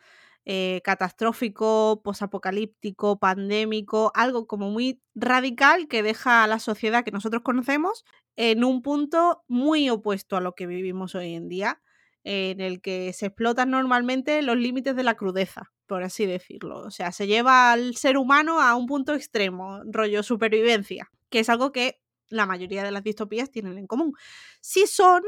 eh, 0.43 0.81
catastrófico, 0.83 2.01
posapocalíptico, 2.03 3.17
pandémico, 3.17 4.11
algo 4.13 4.45
como 4.45 4.69
muy 4.69 5.01
radical 5.13 5.87
que 5.87 6.03
deja 6.03 6.43
a 6.43 6.47
la 6.47 6.59
sociedad 6.59 7.05
que 7.05 7.11
nosotros 7.11 7.43
conocemos 7.43 8.03
en 8.35 8.65
un 8.65 8.81
punto 8.81 9.41
muy 9.47 9.89
opuesto 9.89 10.35
a 10.35 10.41
lo 10.41 10.53
que 10.53 10.67
vivimos 10.67 11.15
hoy 11.15 11.33
en 11.35 11.47
día 11.47 11.81
en 12.25 12.59
el 12.59 12.81
que 12.81 13.13
se 13.13 13.27
explotan 13.27 13.69
normalmente 13.69 14.41
los 14.41 14.57
límites 14.57 14.97
de 14.97 15.03
la 15.03 15.13
crudeza, 15.15 15.71
por 15.87 16.03
así 16.03 16.25
decirlo. 16.25 16.79
O 16.79 16.91
sea, 16.91 17.11
se 17.11 17.27
lleva 17.27 17.71
al 17.71 17.95
ser 17.95 18.17
humano 18.17 18.61
a 18.61 18.75
un 18.75 18.85
punto 18.85 19.13
extremo, 19.13 19.81
rollo 19.85 20.23
supervivencia, 20.23 21.11
que 21.29 21.39
es 21.39 21.49
algo 21.49 21.71
que 21.71 22.01
la 22.27 22.45
mayoría 22.45 22.83
de 22.83 22.91
las 22.91 23.03
distopías 23.03 23.51
tienen 23.51 23.77
en 23.77 23.87
común. 23.87 24.13
Sí 24.61 24.87
son 24.87 25.23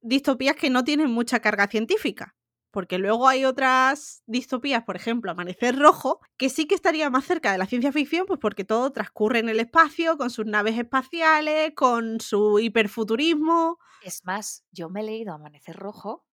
distopías 0.00 0.56
que 0.56 0.70
no 0.70 0.84
tienen 0.84 1.10
mucha 1.10 1.40
carga 1.40 1.68
científica, 1.68 2.34
porque 2.70 2.98
luego 2.98 3.28
hay 3.28 3.44
otras 3.44 4.22
distopías, 4.26 4.82
por 4.84 4.96
ejemplo, 4.96 5.30
Amanecer 5.30 5.78
Rojo, 5.78 6.20
que 6.36 6.48
sí 6.48 6.66
que 6.66 6.74
estaría 6.74 7.10
más 7.10 7.24
cerca 7.24 7.52
de 7.52 7.58
la 7.58 7.66
ciencia 7.66 7.92
ficción, 7.92 8.26
pues 8.26 8.40
porque 8.40 8.64
todo 8.64 8.92
transcurre 8.92 9.40
en 9.40 9.48
el 9.48 9.60
espacio, 9.60 10.16
con 10.16 10.30
sus 10.30 10.46
naves 10.46 10.78
espaciales, 10.78 11.72
con 11.76 12.20
su 12.20 12.58
hiperfuturismo. 12.58 13.78
Es 14.02 14.24
más, 14.24 14.64
yo 14.72 14.88
me 14.88 15.00
he 15.00 15.04
leído 15.04 15.34
Amanecer 15.34 15.76
Rojo 15.76 16.24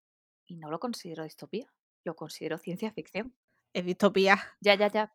y 0.46 0.56
no 0.56 0.70
lo 0.70 0.78
considero 0.78 1.24
distopía, 1.24 1.70
lo 2.08 2.16
considero 2.16 2.58
ciencia 2.58 2.90
ficción. 2.90 3.34
Es 3.72 3.84
distopía. 3.84 4.38
Ya, 4.60 4.74
ya, 4.74 4.90
ya. 4.90 5.12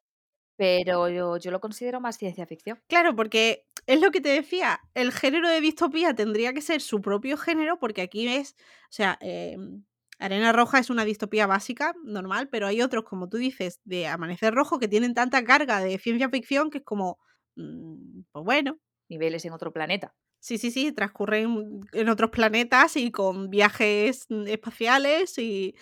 Pero 0.56 1.10
yo, 1.10 1.38
yo 1.38 1.51
lo 1.51 1.60
considero 1.60 1.99
más 1.99 2.17
ciencia 2.17 2.45
ficción. 2.45 2.79
Claro, 2.88 3.15
porque 3.15 3.65
es 3.88 3.99
lo 3.99 4.12
que 4.12 4.21
te 4.21 4.29
decía, 4.29 4.79
el 4.93 5.12
género 5.12 5.49
de 5.49 5.60
distopía 5.60 6.13
tendría 6.13 6.53
que 6.53 6.62
ser 6.62 6.82
su 6.82 7.01
propio 7.01 7.38
género, 7.38 7.79
porque 7.79 8.03
aquí 8.03 8.25
ves, 8.27 8.56
o 8.84 8.91
sea, 8.91 9.17
em, 9.21 9.84
Arena 10.19 10.53
Roja 10.53 10.77
es 10.77 10.91
una 10.91 11.03
distopía 11.06 11.47
básica, 11.47 11.95
normal, 12.03 12.47
pero 12.49 12.67
hay 12.67 12.82
otros, 12.82 13.03
como 13.03 13.27
tú 13.27 13.38
dices, 13.38 13.82
de 13.84 14.08
Amanecer 14.08 14.53
Rojo, 14.53 14.77
que 14.77 14.88
tienen 14.88 15.15
tanta 15.15 15.43
carga 15.43 15.79
de 15.79 15.97
ciencia 15.97 16.29
ficción 16.29 16.69
que 16.69 16.77
es 16.77 16.84
como, 16.84 17.17
mm, 17.56 18.21
pues 18.32 18.45
bueno. 18.45 18.77
Niveles 19.10 19.43
en 19.45 19.53
otro 19.53 19.73
planeta. 19.73 20.13
Sí, 20.39 20.58
sí, 20.58 20.71
sí, 20.71 20.91
transcurren 20.91 21.82
en 21.93 22.10
otros 22.10 22.29
planetas 22.29 22.95
y 22.97 23.12
con 23.12 23.49
viajes 23.49 24.27
mm, 24.29 24.47
espaciales 24.47 25.38
y... 25.39 25.75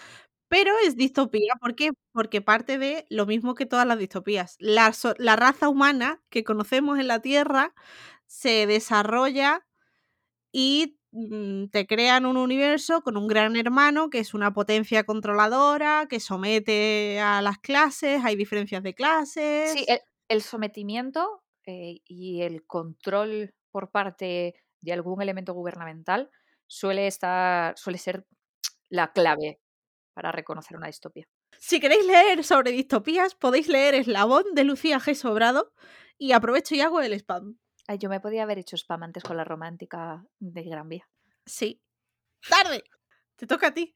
Pero 0.52 0.74
es 0.86 0.98
distopía, 0.98 1.54
¿por 1.62 1.76
qué? 1.76 1.92
Porque 2.12 2.42
parte 2.42 2.78
de 2.78 3.06
lo 3.10 3.26
mismo 3.26 3.56
que 3.56 3.66
todas 3.66 3.88
las 3.88 3.98
distopías. 3.98 4.58
La, 4.60 4.94
la 5.18 5.38
raza 5.38 5.70
humana 5.70 6.22
que 6.30 6.44
conocemos 6.44 7.00
en 7.00 7.08
la 7.08 7.22
Tierra 7.22 7.74
se 8.28 8.68
desarrolla 8.68 9.66
y 10.52 11.00
mm, 11.14 11.68
te 11.68 11.88
crean 11.88 12.26
un 12.26 12.36
universo 12.36 13.02
con 13.02 13.16
un 13.16 13.30
gran 13.30 13.56
hermano 13.56 14.10
que 14.10 14.20
es 14.20 14.34
una 14.34 14.52
potencia 14.52 15.06
controladora, 15.06 16.08
que 16.10 16.20
somete 16.20 17.22
a 17.22 17.42
las 17.42 17.58
clases, 17.60 18.22
hay 18.26 18.36
diferencias 18.36 18.84
de 18.84 18.94
clases. 18.94 19.72
Sí, 19.72 19.86
el 20.28 20.42
sometimiento 20.42 21.44
eh, 21.66 22.02
y 22.04 22.42
el 22.42 22.66
control 22.66 23.54
por 23.72 23.90
parte 23.90 24.56
de 24.82 24.92
algún 24.92 25.22
elemento 25.22 25.54
gubernamental 25.54 26.30
suele 26.68 27.08
estar, 27.08 27.78
suele 27.78 28.00
ser 28.00 28.26
la 28.90 29.14
clave 29.14 29.62
para 30.14 30.32
reconocer 30.32 30.78
una 30.78 30.88
distopía. 30.88 31.28
Si 31.58 31.80
queréis 31.80 32.06
leer 32.06 32.44
sobre 32.44 32.72
distopías, 32.72 33.36
podéis 33.36 33.68
leer 33.68 33.96
Eslabón 33.96 34.44
de 34.54 34.64
Lucía 34.64 35.00
G. 35.00 35.14
Sobrado 35.16 35.74
y 36.18 36.34
aprovecho 36.34 36.76
y 36.76 36.82
hago 36.82 37.02
el 37.02 37.14
spam. 37.14 37.58
Ay, 37.88 37.98
yo 37.98 38.10
me 38.10 38.20
podía 38.20 38.44
haber 38.44 38.60
hecho 38.60 38.76
spam 38.78 39.04
antes 39.04 39.24
con 39.24 39.38
la 39.38 39.44
romántica 39.44 40.26
de 40.40 40.64
Gran 40.64 40.88
Vía. 40.90 41.10
Sí. 41.46 41.82
¡Tarde! 42.50 42.84
Te 43.36 43.48
toca 43.48 43.68
a 43.68 43.74
ti. 43.74 43.96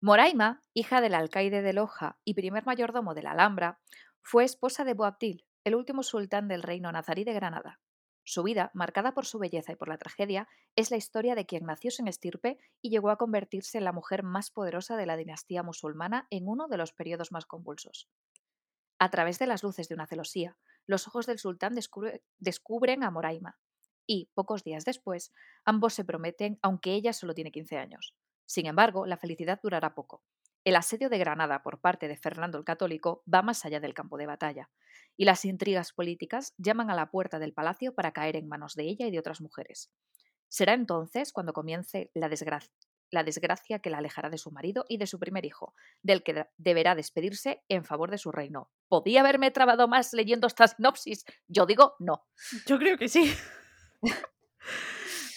Moraima, 0.00 0.62
hija 0.74 1.00
del 1.00 1.14
alcaide 1.14 1.62
de 1.62 1.72
Loja 1.72 2.18
y 2.24 2.34
primer 2.34 2.64
mayordomo 2.66 3.14
de 3.14 3.22
la 3.22 3.32
Alhambra, 3.32 3.80
fue 4.22 4.44
esposa 4.44 4.84
de 4.84 4.94
Boabdil, 4.94 5.46
el 5.64 5.74
último 5.74 6.02
sultán 6.02 6.48
del 6.48 6.62
reino 6.62 6.92
nazarí 6.92 7.24
de 7.24 7.32
Granada. 7.32 7.80
Su 8.28 8.42
vida, 8.42 8.72
marcada 8.74 9.14
por 9.14 9.24
su 9.24 9.38
belleza 9.38 9.70
y 9.70 9.76
por 9.76 9.86
la 9.86 9.98
tragedia, 9.98 10.48
es 10.74 10.90
la 10.90 10.96
historia 10.96 11.36
de 11.36 11.46
quien 11.46 11.64
nació 11.64 11.92
sin 11.92 12.08
estirpe 12.08 12.58
y 12.82 12.90
llegó 12.90 13.10
a 13.10 13.18
convertirse 13.18 13.78
en 13.78 13.84
la 13.84 13.92
mujer 13.92 14.24
más 14.24 14.50
poderosa 14.50 14.96
de 14.96 15.06
la 15.06 15.16
dinastía 15.16 15.62
musulmana 15.62 16.26
en 16.30 16.48
uno 16.48 16.66
de 16.66 16.76
los 16.76 16.92
periodos 16.92 17.30
más 17.30 17.46
convulsos. 17.46 18.10
A 18.98 19.10
través 19.10 19.38
de 19.38 19.46
las 19.46 19.62
luces 19.62 19.88
de 19.88 19.94
una 19.94 20.08
celosía, 20.08 20.58
los 20.86 21.06
ojos 21.06 21.26
del 21.26 21.38
sultán 21.38 21.76
descubren 22.38 23.04
a 23.04 23.12
Moraima, 23.12 23.60
y, 24.08 24.28
pocos 24.34 24.64
días 24.64 24.84
después, 24.84 25.32
ambos 25.64 25.94
se 25.94 26.04
prometen, 26.04 26.58
aunque 26.62 26.94
ella 26.94 27.12
solo 27.12 27.32
tiene 27.32 27.52
15 27.52 27.78
años. 27.78 28.16
Sin 28.44 28.66
embargo, 28.66 29.06
la 29.06 29.18
felicidad 29.18 29.60
durará 29.62 29.94
poco. 29.94 30.24
El 30.66 30.74
asedio 30.74 31.08
de 31.08 31.18
Granada 31.18 31.62
por 31.62 31.78
parte 31.80 32.08
de 32.08 32.16
Fernando 32.16 32.58
el 32.58 32.64
Católico 32.64 33.22
va 33.32 33.40
más 33.40 33.64
allá 33.64 33.78
del 33.78 33.94
campo 33.94 34.16
de 34.16 34.26
batalla, 34.26 34.68
y 35.16 35.24
las 35.24 35.44
intrigas 35.44 35.92
políticas 35.92 36.54
llaman 36.58 36.90
a 36.90 36.96
la 36.96 37.08
puerta 37.08 37.38
del 37.38 37.52
palacio 37.52 37.94
para 37.94 38.10
caer 38.10 38.34
en 38.34 38.48
manos 38.48 38.74
de 38.74 38.82
ella 38.82 39.06
y 39.06 39.12
de 39.12 39.20
otras 39.20 39.40
mujeres. 39.40 39.92
Será 40.48 40.74
entonces 40.74 41.32
cuando 41.32 41.52
comience 41.52 42.10
la, 42.14 42.28
la 43.12 43.22
desgracia 43.22 43.78
que 43.78 43.90
la 43.90 43.98
alejará 43.98 44.28
de 44.28 44.38
su 44.38 44.50
marido 44.50 44.84
y 44.88 44.98
de 44.98 45.06
su 45.06 45.20
primer 45.20 45.44
hijo, 45.44 45.72
del 46.02 46.24
que 46.24 46.48
deberá 46.56 46.96
despedirse 46.96 47.62
en 47.68 47.84
favor 47.84 48.10
de 48.10 48.18
su 48.18 48.32
reino. 48.32 48.68
¿Podía 48.88 49.20
haberme 49.20 49.52
trabado 49.52 49.86
más 49.86 50.12
leyendo 50.14 50.48
esta 50.48 50.66
sinopsis? 50.66 51.24
Yo 51.46 51.66
digo 51.66 51.94
no. 52.00 52.26
Yo 52.66 52.76
creo 52.80 52.98
que 52.98 53.06
sí. 53.06 53.32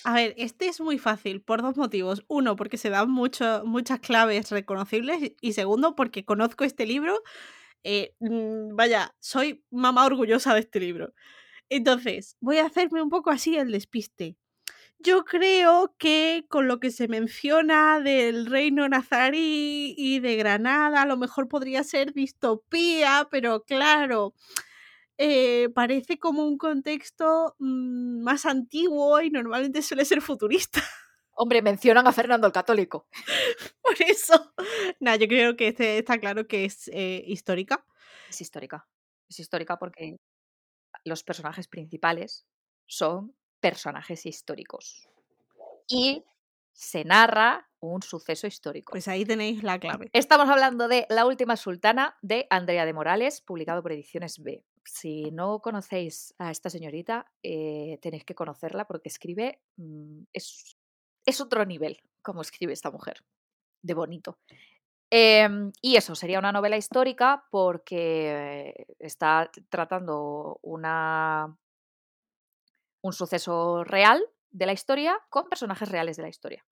A 0.05 0.13
ver, 0.13 0.33
este 0.37 0.67
es 0.67 0.79
muy 0.79 0.97
fácil 0.97 1.41
por 1.41 1.61
dos 1.61 1.75
motivos. 1.77 2.23
Uno, 2.27 2.55
porque 2.55 2.77
se 2.77 2.89
dan 2.89 3.09
mucho, 3.11 3.63
muchas 3.65 3.99
claves 3.99 4.49
reconocibles 4.51 5.33
y 5.41 5.53
segundo, 5.53 5.95
porque 5.95 6.23
conozco 6.25 6.63
este 6.63 6.85
libro. 6.85 7.21
Eh, 7.83 8.15
mm, 8.19 8.75
vaya, 8.75 9.15
soy 9.19 9.63
mamá 9.71 10.05
orgullosa 10.05 10.53
de 10.53 10.61
este 10.61 10.79
libro. 10.79 11.13
Entonces, 11.69 12.37
voy 12.41 12.59
a 12.59 12.67
hacerme 12.67 13.01
un 13.03 13.09
poco 13.09 13.31
así 13.31 13.57
el 13.57 13.71
despiste. 13.71 14.37
Yo 14.99 15.25
creo 15.25 15.95
que 15.99 16.45
con 16.49 16.67
lo 16.67 16.79
que 16.79 16.91
se 16.91 17.07
menciona 17.07 18.01
del 18.01 18.47
reino 18.47 18.89
nazarí 18.89 19.95
y 19.97 20.19
de 20.21 20.37
Granada, 20.37 21.03
a 21.03 21.05
lo 21.07 21.17
mejor 21.17 21.49
podría 21.49 21.83
ser 21.83 22.13
distopía, 22.13 23.27
pero 23.31 23.63
claro, 23.65 24.33
eh, 25.21 25.67
parece 25.75 26.17
como 26.17 26.45
un 26.45 26.57
contexto 26.57 27.53
mm, 27.59 28.23
más 28.23 28.45
antiguo 28.45 29.19
y 29.19 29.29
normalmente 29.29 29.81
suele 29.81 30.05
ser 30.05 30.21
futurista. 30.21 30.81
Hombre, 31.33 31.61
mencionan 31.61 32.07
a 32.07 32.13
Fernando 32.13 32.47
el 32.47 32.53
Católico. 32.53 33.09
Por 33.81 34.01
eso. 34.01 34.53
Nada, 35.01 35.17
yo 35.17 35.27
creo 35.27 35.57
que 35.57 35.67
este 35.67 35.97
está 35.97 36.17
claro 36.19 36.47
que 36.47 36.63
es 36.63 36.87
eh, 36.93 37.21
histórica. 37.27 37.85
Es 38.29 38.39
histórica. 38.39 38.87
Es 39.27 39.39
histórica 39.39 39.77
porque 39.77 40.15
los 41.03 41.23
personajes 41.23 41.67
principales 41.67 42.45
son 42.85 43.35
personajes 43.59 44.25
históricos. 44.25 45.09
Y 45.89 46.23
se 46.71 47.03
narra 47.03 47.69
un 47.81 48.01
suceso 48.03 48.47
histórico. 48.47 48.91
Pues 48.91 49.09
ahí 49.09 49.25
tenéis 49.25 49.63
la 49.63 49.79
clave. 49.79 50.09
Estamos 50.13 50.47
hablando 50.47 50.87
de 50.87 51.05
La 51.09 51.25
última 51.25 51.57
sultana 51.57 52.17
de 52.21 52.47
Andrea 52.49 52.85
de 52.85 52.93
Morales, 52.93 53.41
publicado 53.41 53.81
por 53.81 53.91
Ediciones 53.91 54.41
B. 54.41 54.63
Si 54.83 55.31
no 55.31 55.59
conocéis 55.59 56.33
a 56.37 56.51
esta 56.51 56.69
señorita, 56.69 57.31
eh, 57.43 57.99
tenéis 58.01 58.25
que 58.25 58.35
conocerla 58.35 58.85
porque 58.85 59.09
escribe, 59.09 59.61
mm, 59.77 60.23
es, 60.33 60.77
es, 61.25 61.41
otro 61.41 61.65
nivel 61.65 62.01
como 62.21 62.41
escribe 62.41 62.73
esta 62.73 62.91
mujer, 62.91 63.23
de 63.81 63.93
bonito. 63.93 64.39
Em, 65.11 65.71
y 65.81 65.95
eso, 65.95 66.15
sería 66.15 66.39
una 66.39 66.51
novela 66.51 66.77
histórica 66.77 67.45
porque 67.49 68.85
está 68.99 69.49
tratando 69.69 70.59
una, 70.61 71.57
un 73.01 73.13
suceso 73.13 73.83
real 73.83 74.23
de 74.51 74.65
la 74.65 74.73
historia 74.73 75.19
con 75.29 75.49
personajes 75.49 75.89
reales 75.89 76.17
de 76.17 76.23
la 76.23 76.29
historia. 76.29 76.65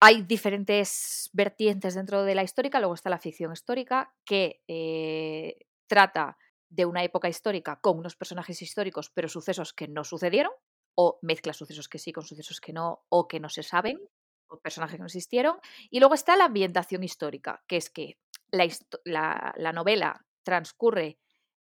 Hay 0.00 0.22
diferentes 0.22 1.30
vertientes 1.32 1.94
dentro 1.94 2.24
de 2.24 2.34
la 2.34 2.42
histórica, 2.42 2.78
luego 2.78 2.94
está 2.94 3.10
la 3.10 3.18
ficción 3.18 3.52
histórica 3.52 4.12
que 4.24 4.62
eh, 4.68 5.66
trata 5.86 6.36
de 6.74 6.86
una 6.86 7.04
época 7.04 7.28
histórica 7.28 7.80
con 7.80 7.98
unos 7.98 8.16
personajes 8.16 8.60
históricos, 8.62 9.10
pero 9.10 9.28
sucesos 9.28 9.72
que 9.72 9.88
no 9.88 10.04
sucedieron, 10.04 10.52
o 10.96 11.18
mezcla 11.22 11.52
sucesos 11.52 11.88
que 11.88 11.98
sí 11.98 12.12
con 12.12 12.24
sucesos 12.24 12.60
que 12.60 12.72
no, 12.72 13.04
o 13.08 13.28
que 13.28 13.40
no 13.40 13.48
se 13.48 13.62
saben, 13.62 14.00
o 14.48 14.60
personajes 14.60 14.96
que 14.96 15.00
no 15.00 15.06
existieron. 15.06 15.58
Y 15.90 16.00
luego 16.00 16.14
está 16.14 16.36
la 16.36 16.46
ambientación 16.46 17.02
histórica, 17.02 17.62
que 17.66 17.76
es 17.76 17.90
que 17.90 18.18
la, 18.50 19.52
la 19.56 19.72
novela 19.72 20.24
transcurre 20.42 21.18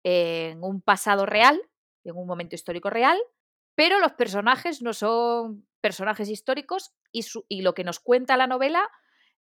en 0.04 0.64
un 0.64 0.82
pasado 0.82 1.26
real, 1.26 1.62
en 2.04 2.16
un 2.16 2.28
momento 2.28 2.56
histórico 2.56 2.90
real, 2.90 3.18
pero 3.76 4.00
los 4.00 4.14
personajes 4.14 4.82
no 4.82 4.94
son 4.94 5.68
personajes 5.82 6.30
históricos 6.30 6.94
y, 7.12 7.26
y 7.48 7.62
lo 7.62 7.74
que 7.74 7.84
nos 7.84 8.00
cuenta 8.00 8.38
la 8.38 8.48
novela 8.48 8.90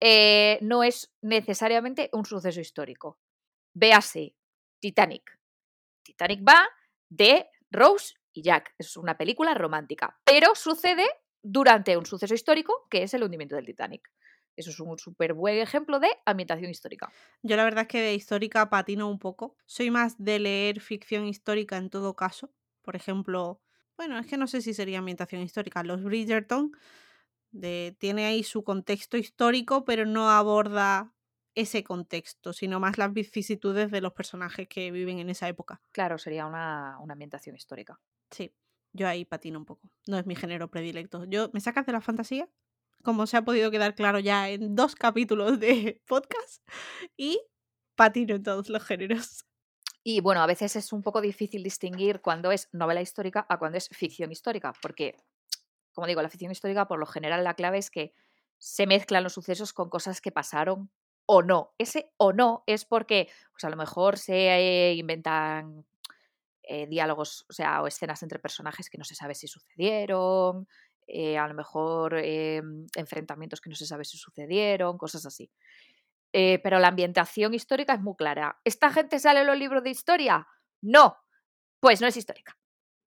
eh, 0.01 0.59
no 0.63 0.83
es 0.83 1.15
necesariamente 1.23 2.11
un 2.13 2.25
suceso 2.25 2.61
histórico. 2.61 3.19
Véase 3.75 4.35
Titanic. 4.81 5.39
Titanic 6.07 6.47
va 6.47 6.69
de 7.09 7.49
Rose 7.71 8.15
y 8.33 8.43
Jack. 8.43 8.75
Es 8.79 8.97
una 8.97 9.17
película 9.17 9.55
romántica, 9.55 10.19
pero 10.25 10.55
sucede 10.55 11.07
durante 11.43 11.97
un 11.97 12.07
suceso 12.07 12.35
histórico 12.35 12.87
que 12.91 13.03
es 13.03 13.15
el 13.15 13.23
hundimiento 13.23 13.57
del 13.57 13.67
Titanic. 13.67 14.11
Eso 14.57 14.71
es 14.71 14.81
un 14.81 14.99
súper 14.99 15.35
buen 15.35 15.59
ejemplo 15.59 16.01
de 16.01 16.09
ambientación 16.25 16.71
histórica. 16.71 17.13
Yo 17.43 17.57
la 17.57 17.65
verdad 17.65 17.83
es 17.83 17.89
que 17.89 18.01
de 18.01 18.15
histórica 18.15 18.71
patino 18.71 19.09
un 19.09 19.19
poco. 19.19 19.57
Soy 19.67 19.91
más 19.91 20.17
de 20.19 20.39
leer 20.39 20.81
ficción 20.81 21.27
histórica 21.27 21.77
en 21.77 21.91
todo 21.91 22.17
caso. 22.17 22.51
Por 22.83 22.97
ejemplo, 22.97 23.61
bueno, 23.97 24.19
es 24.19 24.27
que 24.27 24.39
no 24.39 24.47
sé 24.47 24.63
si 24.63 24.73
sería 24.73 25.01
ambientación 25.01 25.43
histórica. 25.43 25.83
Los 25.83 26.03
Bridgerton 26.03 26.73
de, 27.51 27.97
tiene 27.99 28.27
ahí 28.27 28.43
su 28.43 28.65
contexto 28.65 29.19
histórico, 29.19 29.85
pero 29.85 30.07
no 30.07 30.31
aborda 30.31 31.13
ese 31.57 31.83
contexto, 31.83 32.53
sino 32.53 32.79
más 32.79 32.99
las 32.99 33.13
vicisitudes 33.13 33.91
de 33.91 34.01
los 34.01 34.13
personajes 34.13 34.69
que 34.69 34.93
viven 34.93 35.19
en 35.19 35.31
esa 35.31 35.49
época. 35.49 35.81
Claro, 35.91 36.19
sería 36.19 36.47
una, 36.47 36.99
una 37.01 37.15
ambientación 37.15 37.57
histórica. 37.57 37.99
Sí, 38.31 38.55
yo 38.93 39.09
ahí 39.09 39.25
patino 39.25 39.59
un 39.59 39.65
poco. 39.65 39.91
No 40.07 40.19
es 40.19 40.27
mi 40.27 40.37
género 40.37 40.71
predilecto. 40.71 41.25
Yo 41.25 41.51
me 41.53 41.61
sacas 41.61 41.87
de 41.87 41.93
la 41.93 42.03
fantasía, 42.03 42.49
como 43.03 43.27
se 43.27 43.39
ha 43.39 43.43
podido 43.43 43.71
quedar 43.71 43.95
claro 43.95 44.19
ya 44.19 44.51
en 44.51 44.77
dos 44.77 44.95
capítulos 44.95 45.59
de 45.59 46.03
podcast, 46.07 46.63
y 47.17 47.41
patino 47.97 48.35
en 48.35 48.43
todos 48.43 48.69
los 48.69 48.85
géneros. 48.85 49.47
Y 50.05 50.21
bueno, 50.21 50.43
a 50.43 50.47
veces 50.47 50.77
es 50.77 50.93
un 50.93 51.03
poco 51.03 51.21
difícil 51.21 51.63
distinguir 51.63 52.21
cuando 52.21 52.53
es 52.53 52.69
novela 52.73 53.01
histórica 53.01 53.45
a 53.49 53.59
cuando 53.59 53.79
es 53.79 53.89
ficción 53.89 54.31
histórica, 54.31 54.73
porque, 54.81 55.17
como 55.93 56.07
digo, 56.07 56.23
la 56.23 56.29
ficción 56.29 56.53
histórica 56.53 56.87
por 56.87 56.99
lo 56.99 57.07
general 57.07 57.43
la 57.43 57.55
clave 57.55 57.79
es 57.79 57.91
que 57.91 58.13
se 58.59 58.87
mezclan 58.87 59.25
los 59.25 59.33
sucesos 59.33 59.73
con 59.73 59.89
cosas 59.89 60.21
que 60.21 60.31
pasaron 60.31 60.91
o 61.27 61.43
no. 61.43 61.75
Ese 61.79 62.13
o 62.17 62.33
no 62.33 62.65
es 62.67 62.85
porque, 62.85 63.29
pues 63.53 63.65
a 63.65 63.71
lo 63.71 63.77
mejor 63.77 64.19
se 64.19 64.95
inventan 64.95 65.85
eh, 66.63 66.87
diálogos, 66.87 67.47
o 67.49 67.53
sea, 67.53 67.83
o 67.83 67.87
escenas 67.87 68.23
entre 68.23 68.39
personajes 68.39 68.91
que 68.91 68.99
no 68.99 69.05
se 69.05 69.15
sabe 69.15 69.35
si 69.35 69.47
sucedieron, 69.47 70.67
eh, 71.07 71.39
a 71.39 71.47
lo 71.47 71.55
mejor 71.55 72.17
enfrentamientos 72.17 73.61
que 73.61 73.71
no 73.71 73.77
se 73.77 73.87
sabe 73.87 74.05
si 74.05 74.19
sucedieron, 74.19 74.99
cosas 74.99 75.27
así. 75.27 75.51
Eh, 76.33 76.59
pero 76.63 76.79
la 76.79 76.89
ambientación 76.89 77.55
histórica 77.55 77.95
es 77.95 78.01
muy 78.01 78.15
clara. 78.17 78.61
¿Esta 78.65 78.91
gente 78.91 79.19
sale 79.19 79.45
los 79.45 79.57
libros 79.57 79.83
de 79.83 79.91
historia? 79.91 80.47
No, 80.83 81.17
pues 81.81 82.01
no 82.01 82.07
es 82.07 82.17
histórica. 82.17 82.59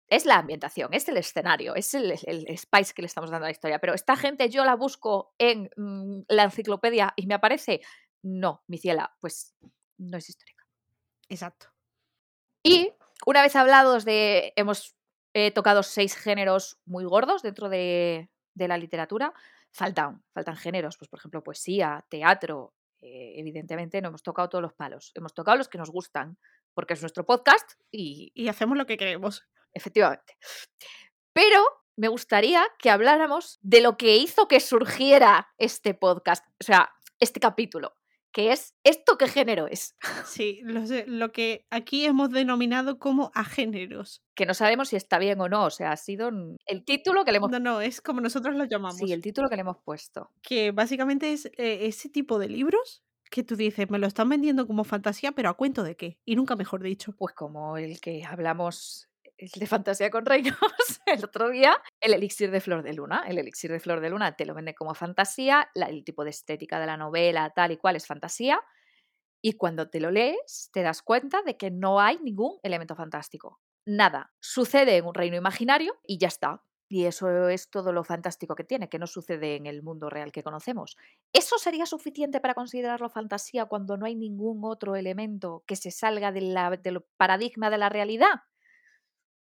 Es 0.07 0.25
la 0.25 0.37
ambientación, 0.37 0.93
es 0.93 1.07
el 1.09 1.17
escenario, 1.17 1.75
es 1.75 1.93
el, 1.93 2.17
spice 2.57 2.93
que 2.93 3.01
le 3.01 3.07
estamos 3.07 3.29
dando 3.29 3.45
a 3.45 3.49
la 3.49 3.51
historia. 3.51 3.79
Pero 3.79 3.93
esta 3.93 4.15
gente 4.15 4.49
yo 4.49 4.63
la 4.63 4.75
busco 4.75 5.33
en 5.37 5.69
mm, 5.75 6.21
la 6.29 6.43
enciclopedia 6.43 7.13
y 7.15 7.27
me 7.27 7.33
aparece. 7.33 7.81
No, 8.23 8.63
mi 8.67 8.77
ciela, 8.77 9.15
pues 9.19 9.55
no 9.97 10.17
es 10.17 10.29
histórica. 10.29 10.65
Exacto. 11.29 11.67
Y 12.63 12.93
una 13.25 13.41
vez 13.41 13.55
hablados 13.55 14.05
de. 14.05 14.53
Hemos 14.55 14.95
eh, 15.33 15.51
tocado 15.51 15.83
seis 15.83 16.15
géneros 16.15 16.79
muy 16.85 17.03
gordos 17.05 17.41
dentro 17.41 17.69
de, 17.69 18.29
de 18.53 18.67
la 18.67 18.77
literatura. 18.77 19.33
Faltan, 19.71 20.23
faltan 20.33 20.55
géneros, 20.55 20.97
pues 20.97 21.09
por 21.09 21.19
ejemplo, 21.19 21.43
poesía, 21.43 22.05
teatro, 22.09 22.73
eh, 22.99 23.33
evidentemente 23.35 24.01
no 24.01 24.07
hemos 24.09 24.23
tocado 24.23 24.49
todos 24.49 24.61
los 24.61 24.73
palos, 24.73 25.11
hemos 25.13 25.33
tocado 25.33 25.57
los 25.57 25.69
que 25.69 25.77
nos 25.77 25.91
gustan, 25.91 26.37
porque 26.73 26.93
es 26.93 27.01
nuestro 27.01 27.25
podcast 27.25 27.73
y... 27.91 28.31
Y 28.33 28.47
hacemos 28.47 28.77
lo 28.77 28.85
que 28.85 28.97
queremos. 28.97 29.47
Efectivamente. 29.73 30.37
Pero 31.33 31.63
me 31.97 32.07
gustaría 32.07 32.63
que 32.79 32.89
habláramos 32.89 33.59
de 33.61 33.81
lo 33.81 33.97
que 33.97 34.17
hizo 34.17 34.47
que 34.47 34.59
surgiera 34.59 35.49
este 35.57 35.93
podcast, 35.93 36.45
o 36.59 36.63
sea, 36.63 36.89
este 37.19 37.39
capítulo, 37.39 37.95
que 38.31 38.51
es 38.51 38.75
esto 38.83 39.17
qué 39.17 39.27
género 39.27 39.67
es. 39.67 39.95
Sí, 40.25 40.61
lo, 40.63 40.81
lo 41.07 41.31
que 41.31 41.65
aquí 41.71 42.05
hemos 42.05 42.29
denominado 42.29 42.99
como 42.99 43.31
agéneros. 43.33 44.21
Que 44.35 44.45
no 44.45 44.53
sabemos 44.53 44.89
si 44.89 44.95
está 44.95 45.17
bien 45.17 45.41
o 45.41 45.49
no, 45.49 45.65
o 45.65 45.69
sea, 45.71 45.91
ha 45.91 45.97
sido 45.97 46.29
el 46.67 46.85
título 46.85 47.25
que 47.25 47.31
le 47.31 47.37
hemos... 47.37 47.49
No, 47.49 47.59
no, 47.59 47.81
es 47.81 48.01
como 48.01 48.21
nosotros 48.21 48.55
lo 48.55 48.65
llamamos. 48.65 48.97
Sí, 48.97 49.11
el 49.11 49.23
título 49.23 49.49
que 49.49 49.55
le 49.55 49.61
hemos 49.61 49.77
puesto. 49.83 50.29
Que 50.43 50.71
básicamente 50.71 51.33
es 51.33 51.47
eh, 51.57 51.87
ese 51.87 52.09
tipo 52.09 52.37
de 52.37 52.49
libros 52.49 53.03
que 53.31 53.43
tú 53.43 53.55
dices, 53.55 53.89
me 53.89 53.99
lo 53.99 54.07
están 54.07 54.29
vendiendo 54.29 54.67
como 54.67 54.83
fantasía, 54.83 55.31
pero 55.31 55.49
a 55.49 55.55
cuento 55.55 55.83
de 55.83 55.95
qué, 55.97 56.19
y 56.23 56.35
nunca 56.35 56.55
mejor 56.55 56.81
dicho. 56.83 57.13
Pues 57.17 57.33
como 57.33 57.77
el 57.77 57.99
que 57.99 58.23
hablamos 58.23 59.06
el 59.37 59.49
de 59.51 59.67
fantasía 59.67 60.09
con 60.09 60.25
reinos 60.25 60.57
el 61.05 61.23
otro 61.23 61.49
día, 61.49 61.75
el 61.99 62.13
elixir 62.13 62.51
de 62.51 62.59
flor 62.59 62.83
de 62.83 62.93
luna. 62.93 63.23
El 63.27 63.37
elixir 63.37 63.71
de 63.71 63.79
flor 63.79 63.99
de 64.01 64.09
luna 64.09 64.35
te 64.35 64.45
lo 64.45 64.53
vende 64.53 64.73
como 64.73 64.93
fantasía, 64.95 65.69
el 65.75 66.03
tipo 66.03 66.23
de 66.23 66.31
estética 66.31 66.79
de 66.79 66.87
la 66.87 66.97
novela, 66.97 67.51
tal 67.51 67.71
y 67.71 67.77
cual, 67.77 67.95
es 67.95 68.07
fantasía. 68.07 68.61
Y 69.41 69.53
cuando 69.53 69.89
te 69.89 69.99
lo 69.99 70.11
lees, 70.11 70.69
te 70.73 70.81
das 70.81 71.01
cuenta 71.01 71.41
de 71.43 71.57
que 71.57 71.69
no 71.69 71.99
hay 71.99 72.17
ningún 72.19 72.57
elemento 72.63 72.95
fantástico. 72.95 73.59
Nada. 73.85 74.33
Sucede 74.39 74.97
en 74.97 75.05
un 75.05 75.13
reino 75.13 75.37
imaginario 75.37 75.95
y 76.05 76.17
ya 76.17 76.27
está. 76.27 76.63
Y 76.89 77.05
eso 77.05 77.49
es 77.49 77.69
todo 77.69 77.91
lo 77.91 78.03
fantástico 78.03 78.55
que 78.55 78.63
tiene, 78.63 78.89
que 78.89 78.97
no 78.97 79.07
sucede 79.07 79.55
en 79.55 79.65
el 79.65 79.83
mundo 79.83 80.09
real 80.09 80.31
que 80.31 80.41
conocemos. 80.41 80.95
¿Eso 81.33 81.57
sería 81.57 81.85
suficiente 81.85 82.39
para 82.39 82.53
considerarlo 82.53 83.09
fantasía 83.09 83.65
cuando 83.65 83.97
no 83.97 84.05
hay 84.05 84.15
ningún 84.15 84.61
otro 84.63 84.95
elemento 84.95 85.63
que 85.67 85.75
se 85.75 85.91
salga 85.91 86.31
del 86.31 86.55
paradigma 87.17 87.69
de 87.69 87.77
la 87.77 87.89
realidad? 87.89 88.41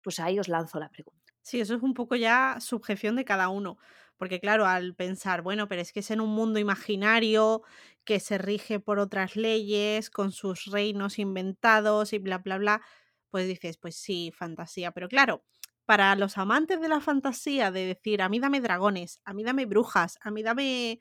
Pues 0.02 0.20
ahí 0.20 0.38
os 0.38 0.48
lanzo 0.48 0.78
la 0.80 0.90
pregunta. 0.90 1.32
Sí, 1.42 1.60
eso 1.60 1.74
es 1.74 1.82
un 1.82 1.94
poco 1.94 2.16
ya 2.16 2.58
subjeción 2.60 3.16
de 3.16 3.24
cada 3.24 3.48
uno. 3.48 3.78
Porque 4.18 4.40
claro, 4.40 4.66
al 4.66 4.94
pensar, 4.94 5.40
bueno, 5.42 5.66
pero 5.68 5.80
es 5.82 5.92
que 5.92 6.00
es 6.00 6.10
en 6.10 6.20
un 6.20 6.30
mundo 6.30 6.58
imaginario 6.58 7.62
que 8.04 8.20
se 8.20 8.36
rige 8.38 8.78
por 8.80 8.98
otras 8.98 9.36
leyes, 9.36 10.10
con 10.10 10.30
sus 10.32 10.66
reinos 10.66 11.18
inventados 11.18 12.12
y 12.12 12.18
bla, 12.18 12.38
bla, 12.38 12.58
bla, 12.58 12.82
pues 13.30 13.46
dices, 13.48 13.78
pues 13.78 13.96
sí, 13.96 14.30
fantasía. 14.36 14.92
Pero 14.92 15.08
claro, 15.08 15.44
para 15.86 16.14
los 16.16 16.36
amantes 16.38 16.80
de 16.80 16.88
la 16.88 17.00
fantasía, 17.00 17.70
de 17.70 17.86
decir, 17.86 18.20
a 18.22 18.28
mí 18.28 18.38
dame 18.40 18.60
dragones, 18.60 19.20
a 19.24 19.32
mí 19.34 19.42
dame 19.42 19.64
brujas, 19.66 20.18
a 20.22 20.30
mí 20.30 20.42
dame 20.42 21.00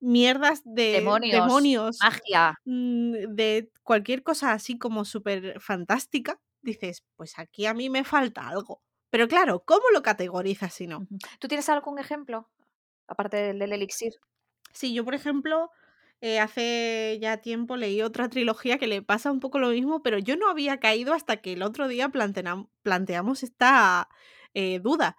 mierdas 0.00 0.62
de 0.64 1.16
demonios, 1.28 1.30
demonios 1.30 1.96
magia, 2.00 2.54
mm, 2.64 3.12
de 3.34 3.70
cualquier 3.82 4.22
cosa 4.22 4.52
así 4.52 4.78
como 4.78 5.04
súper 5.04 5.60
fantástica, 5.60 6.40
dices, 6.64 7.04
pues 7.16 7.38
aquí 7.38 7.66
a 7.66 7.74
mí 7.74 7.90
me 7.90 8.04
falta 8.04 8.48
algo. 8.48 8.82
Pero 9.10 9.28
claro, 9.28 9.62
¿cómo 9.64 9.84
lo 9.92 10.02
categorizas 10.02 10.74
si 10.74 10.88
no? 10.88 11.06
¿Tú 11.38 11.46
tienes 11.46 11.68
algún 11.68 11.98
ejemplo? 12.00 12.50
Aparte 13.06 13.36
del, 13.36 13.72
elixir. 13.72 14.14
Sí, 14.72 14.92
yo 14.92 15.04
por 15.04 15.14
ejemplo, 15.14 15.70
eh, 16.20 16.40
hace 16.40 17.18
ya 17.20 17.36
tiempo 17.36 17.76
leí 17.76 18.02
otra 18.02 18.28
trilogía 18.28 18.78
que 18.78 18.88
le 18.88 19.02
pasa 19.02 19.30
un 19.30 19.40
poco 19.40 19.60
lo 19.60 19.68
mismo, 19.68 20.02
pero 20.02 20.18
yo 20.18 20.36
no 20.36 20.48
había 20.48 20.80
caído 20.80 21.14
hasta 21.14 21.36
que 21.36 21.52
el 21.52 21.62
otro 21.62 21.86
día 21.86 22.08
planteamos 22.08 23.42
esta 23.44 24.08
eh, 24.54 24.80
duda. 24.80 25.16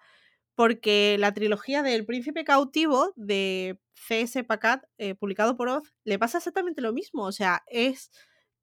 Porque 0.54 1.16
la 1.18 1.32
trilogía 1.32 1.82
del 1.82 2.06
Príncipe 2.06 2.44
Cautivo 2.44 3.12
de 3.16 3.80
C.S. 3.94 4.44
Pacat, 4.44 4.84
eh, 4.98 5.14
publicado 5.14 5.56
por 5.56 5.68
Oz, 5.68 5.94
le 6.04 6.18
pasa 6.18 6.38
exactamente 6.38 6.82
lo 6.82 6.92
mismo. 6.92 7.24
O 7.24 7.32
sea, 7.32 7.62
es 7.66 8.10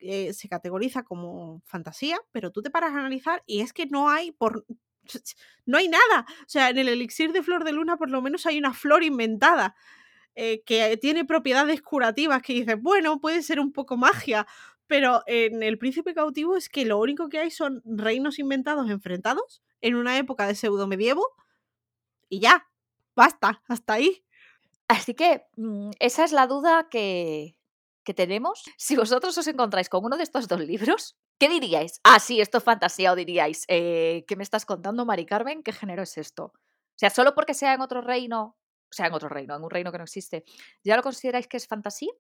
eh, 0.04 0.34
se 0.34 0.50
categoriza 0.50 1.04
como 1.04 1.62
fantasía, 1.66 2.20
pero 2.32 2.52
tú 2.52 2.62
te 2.62 2.70
paras 2.70 2.92
a 2.94 3.00
analizar 3.00 3.44
y 3.46 3.62
es 3.62 3.74
que 3.74 3.86
no 3.86 4.10
hay 4.10 4.32
por 4.32 4.66
no 5.66 5.78
hay 5.78 5.88
nada. 5.90 6.26
O 6.42 6.48
sea, 6.50 6.70
en 6.70 6.78
el 6.78 6.90
elixir 6.90 7.32
de 7.34 7.44
flor 7.44 7.64
de 7.64 7.74
luna 7.74 7.98
por 7.98 8.10
lo 8.10 8.22
menos 8.22 8.46
hay 8.46 8.58
una 8.58 8.74
flor 8.74 9.04
inventada 9.04 9.76
eh, 10.36 10.64
que 10.66 10.98
tiene 10.98 11.26
propiedades 11.26 11.82
curativas 11.82 12.42
que 12.42 12.54
dices, 12.54 12.82
bueno, 12.82 13.20
puede 13.20 13.44
ser 13.44 13.60
un 13.60 13.72
poco 13.72 13.98
magia, 13.98 14.48
pero 14.88 15.22
en 15.28 15.64
el 15.64 15.78
príncipe 15.78 16.14
cautivo 16.14 16.58
es 16.58 16.70
que 16.70 16.86
lo 16.86 17.00
único 17.00 17.30
que 17.30 17.40
hay 17.40 17.52
son 17.52 17.82
reinos 17.86 18.40
inventados 18.40 18.90
enfrentados 18.90 19.62
en 19.82 19.96
una 19.96 20.18
época 20.18 20.48
de 20.48 20.56
pseudo 20.56 20.88
medievo 20.88 21.26
y 22.30 22.40
ya, 22.40 22.68
basta, 23.16 23.62
hasta 23.68 23.94
ahí. 23.94 24.24
Así 24.88 25.14
que 25.14 25.46
mm, 25.58 25.92
esa 26.00 26.24
es 26.24 26.32
la 26.32 26.48
duda 26.48 26.88
que, 26.90 27.56
que 28.04 28.14
tenemos, 28.14 28.64
si 28.78 28.96
vosotros 28.96 29.38
os 29.38 29.48
encontráis 29.48 29.90
con 29.90 30.06
uno 30.06 30.18
de 30.18 30.24
estos 30.24 30.48
dos 30.48 30.60
libros, 30.62 31.16
¿qué 31.40 31.50
diríais? 31.50 32.00
Ah, 32.04 32.20
sí, 32.20 32.42
esto 32.42 32.58
es 32.60 32.64
fantasía, 32.64 33.12
o 33.12 33.16
diríais, 33.16 33.66
eh, 33.68 34.26
¿qué 34.28 34.36
me 34.36 34.44
estás 34.44 34.66
contando, 34.66 35.06
Mari 35.06 35.26
Carmen? 35.26 35.64
¿Qué 35.64 35.72
género 35.72 36.04
es 36.04 36.18
esto? 36.18 36.46
O 36.46 36.98
sea, 36.98 37.10
solo 37.10 37.34
porque 37.36 37.54
sea 37.54 37.74
en 37.74 37.82
otro 37.82 38.02
reino, 38.02 38.58
o 38.92 38.94
sea, 38.94 39.08
en 39.08 39.14
otro 39.14 39.30
reino, 39.30 39.56
en 39.56 39.64
un 39.64 39.70
reino 39.70 39.92
que 39.92 39.98
no 39.98 40.04
existe, 40.04 40.44
¿ya 40.84 40.96
lo 40.96 41.04
consideráis 41.04 41.48
que 41.48 41.58
es 41.58 41.68
fantasía? 41.68 42.12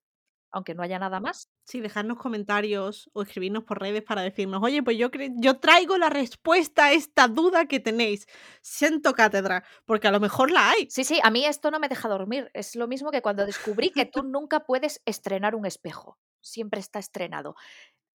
Aunque 0.53 0.75
no 0.75 0.83
haya 0.83 0.99
nada 0.99 1.19
más. 1.19 1.49
Sí, 1.65 1.81
dejarnos 1.81 2.17
comentarios 2.17 3.09
o 3.13 3.23
escribirnos 3.23 3.63
por 3.63 3.81
redes 3.81 4.03
para 4.03 4.21
decirnos, 4.21 4.61
oye, 4.63 4.83
pues 4.83 4.97
yo, 4.97 5.09
yo 5.37 5.59
traigo 5.59 5.97
la 5.97 6.09
respuesta 6.09 6.85
a 6.85 6.93
esta 6.93 7.27
duda 7.27 7.65
que 7.65 7.79
tenéis. 7.79 8.27
Siento 8.61 9.13
cátedra, 9.13 9.65
porque 9.85 10.07
a 10.07 10.11
lo 10.11 10.19
mejor 10.19 10.51
la 10.51 10.69
hay. 10.69 10.87
Sí, 10.89 11.03
sí, 11.03 11.19
a 11.23 11.31
mí 11.31 11.45
esto 11.45 11.71
no 11.71 11.79
me 11.79 11.89
deja 11.89 12.07
dormir. 12.07 12.51
Es 12.53 12.75
lo 12.75 12.87
mismo 12.87 13.11
que 13.11 13.21
cuando 13.21 13.45
descubrí 13.45 13.89
que 13.89 14.05
tú 14.05 14.23
nunca 14.23 14.61
puedes 14.61 15.01
estrenar 15.05 15.55
un 15.55 15.65
espejo. 15.65 16.19
Siempre 16.39 16.79
está 16.79 16.99
estrenado. 16.99 17.55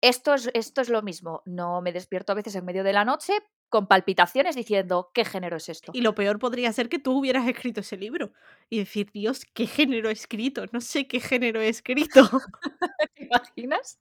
Esto 0.02 0.34
es, 0.34 0.50
esto 0.52 0.82
es 0.82 0.90
lo 0.90 1.02
mismo. 1.02 1.42
No 1.46 1.80
me 1.80 1.92
despierto 1.92 2.32
a 2.32 2.36
veces 2.36 2.54
en 2.54 2.66
medio 2.66 2.84
de 2.84 2.92
la 2.92 3.04
noche 3.04 3.32
con 3.68 3.86
palpitaciones 3.86 4.56
diciendo, 4.56 5.10
¿qué 5.12 5.24
género 5.24 5.56
es 5.56 5.68
esto? 5.68 5.92
Y 5.94 6.00
lo 6.00 6.14
peor 6.14 6.38
podría 6.38 6.72
ser 6.72 6.88
que 6.88 6.98
tú 6.98 7.18
hubieras 7.18 7.48
escrito 7.48 7.80
ese 7.80 7.96
libro 7.96 8.32
y 8.70 8.78
decir, 8.78 9.10
Dios, 9.12 9.44
¿qué 9.52 9.66
género 9.66 10.08
he 10.08 10.12
escrito? 10.12 10.64
No 10.72 10.80
sé 10.80 11.06
qué 11.06 11.20
género 11.20 11.60
he 11.60 11.68
escrito. 11.68 12.20
¿Te 13.14 13.24
imaginas? 13.24 13.98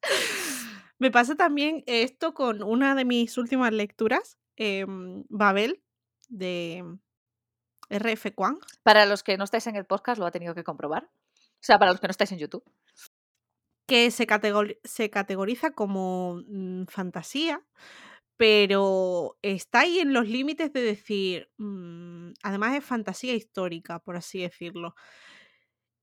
Me 1.00 1.12
pasa 1.12 1.36
también 1.36 1.84
esto 1.88 2.34
con 2.34 2.64
una 2.64 2.96
de 2.96 3.06
mis 3.06 3.38
últimas 3.38 3.74
lecturas, 3.74 4.38
em, 4.56 5.26
Babel, 5.30 5.82
de 6.30 6.84
RF 7.90 8.34
Kwang. 8.34 8.60
Para 8.84 9.06
los 9.06 9.24
que 9.24 9.38
no 9.38 9.44
estáis 9.44 9.68
en 9.68 9.76
el 9.76 9.86
podcast, 9.86 10.20
lo 10.20 10.26
ha 10.26 10.32
tenido 10.32 10.56
que 10.56 10.64
comprobar. 10.64 11.10
O 11.38 11.66
sea, 11.66 11.80
para 11.80 11.92
los 11.92 12.00
que 12.00 12.08
no 12.08 12.12
estáis 12.12 12.32
en 12.32 12.40
YouTube. 12.40 12.64
Que 13.88 14.10
se, 14.10 14.28
se 14.84 15.10
categoriza 15.10 15.72
como 15.72 16.42
mm, 16.48 16.86
fantasía, 16.86 17.62
pero 18.38 19.38
está 19.42 19.82
ahí 19.82 20.00
en 20.00 20.14
los 20.14 20.28
límites 20.28 20.74
de 20.74 20.82
decir, 20.82 21.50
mm, 21.58 22.32
además 22.44 22.76
es 22.76 22.84
fantasía 22.86 23.34
histórica, 23.36 24.00
por 24.00 24.18
así 24.18 24.42
decirlo. 24.42 24.96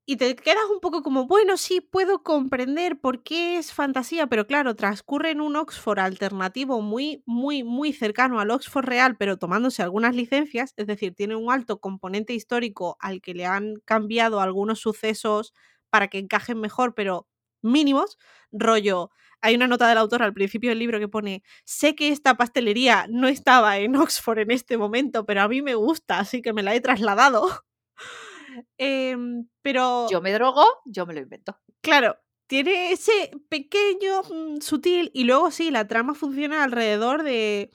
Y 0.04 0.16
te 0.16 0.34
quedas 0.34 0.64
un 0.72 0.80
poco 0.80 1.02
como, 1.04 1.26
bueno, 1.28 1.56
sí, 1.56 1.80
puedo 1.80 2.24
comprender 2.24 3.00
por 3.00 3.22
qué 3.22 3.56
es 3.58 3.72
fantasía, 3.72 4.26
pero 4.26 4.48
claro, 4.48 4.74
transcurre 4.74 5.30
en 5.30 5.40
un 5.40 5.54
Oxford 5.54 6.00
alternativo 6.00 6.80
muy, 6.82 7.22
muy, 7.24 7.62
muy 7.62 7.92
cercano 7.92 8.40
al 8.40 8.50
Oxford 8.50 8.84
real, 8.84 9.16
pero 9.16 9.36
tomándose 9.38 9.80
algunas 9.82 10.16
licencias, 10.16 10.74
es 10.76 10.88
decir, 10.88 11.14
tiene 11.14 11.36
un 11.36 11.52
alto 11.52 11.78
componente 11.78 12.34
histórico 12.34 12.96
al 13.00 13.20
que 13.20 13.32
le 13.34 13.46
han 13.46 13.76
cambiado 13.84 14.40
algunos 14.40 14.80
sucesos 14.80 15.54
para 15.88 16.08
que 16.08 16.18
encajen 16.18 16.58
mejor, 16.60 16.94
pero 16.96 17.28
mínimos, 17.62 18.18
rollo, 18.50 19.10
hay 19.42 19.56
una 19.56 19.66
nota 19.66 19.88
del 19.88 19.98
autor 19.98 20.22
al 20.22 20.32
principio 20.32 20.70
del 20.70 20.78
libro 20.78 20.98
que 21.00 21.08
pone, 21.08 21.42
sé 21.64 21.94
que 21.94 22.08
esta 22.08 22.36
pastelería 22.36 23.06
no 23.10 23.28
estaba 23.28 23.78
en 23.78 23.96
Oxford 23.96 24.38
en 24.38 24.52
este 24.52 24.78
momento, 24.78 25.26
pero 25.26 25.42
a 25.42 25.48
mí 25.48 25.60
me 25.62 25.74
gusta, 25.74 26.20
así 26.20 26.40
que 26.40 26.52
me 26.52 26.62
la 26.62 26.74
he 26.74 26.80
trasladado. 26.80 27.48
Em, 28.76 29.48
pero... 29.62 30.08
Yo 30.10 30.20
me 30.20 30.30
drogo, 30.32 30.64
yo 30.84 31.06
me 31.06 31.14
lo 31.14 31.20
invento. 31.20 31.58
Claro, 31.80 32.18
tiene 32.46 32.92
ese 32.92 33.30
pequeño, 33.48 34.22
mm, 34.22 34.60
sutil, 34.60 35.10
y 35.14 35.24
luego 35.24 35.50
sí, 35.50 35.70
la 35.70 35.88
trama 35.88 36.14
funciona 36.14 36.62
alrededor 36.62 37.22
de 37.22 37.70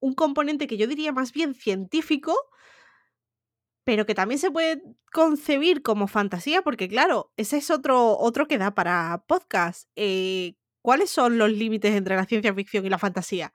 un 0.00 0.14
componente 0.14 0.66
que 0.66 0.76
yo 0.76 0.86
diría 0.88 1.12
más 1.12 1.32
bien 1.32 1.54
científico, 1.54 2.34
pero 3.84 4.04
que 4.04 4.16
también 4.16 4.40
se 4.40 4.50
puede 4.50 4.82
concebir 5.12 5.82
como 5.82 6.08
fantasía, 6.08 6.62
porque 6.62 6.88
claro, 6.88 7.32
ese 7.36 7.58
es 7.58 7.70
otro, 7.70 8.18
otro 8.18 8.48
que 8.48 8.58
da 8.58 8.74
para 8.74 9.24
podcast. 9.28 9.88
Eh, 9.94 10.56
¿Cuáles 10.86 11.10
son 11.10 11.36
los 11.36 11.50
límites 11.50 11.96
entre 11.96 12.14
la 12.14 12.26
ciencia 12.26 12.54
ficción 12.54 12.86
y 12.86 12.90
la 12.90 12.98
fantasía? 12.98 13.52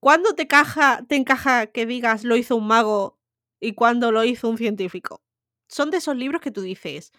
¿Cuándo 0.00 0.34
te, 0.34 0.48
caja, 0.48 1.04
te 1.06 1.14
encaja 1.14 1.66
que 1.66 1.84
digas 1.84 2.24
lo 2.24 2.38
hizo 2.38 2.56
un 2.56 2.66
mago 2.66 3.20
y 3.60 3.74
cuándo 3.74 4.10
lo 4.12 4.24
hizo 4.24 4.48
un 4.48 4.56
científico? 4.56 5.20
Son 5.68 5.90
de 5.90 5.98
esos 5.98 6.16
libros 6.16 6.40
que 6.40 6.50
tú 6.50 6.62
dices, 6.62 7.12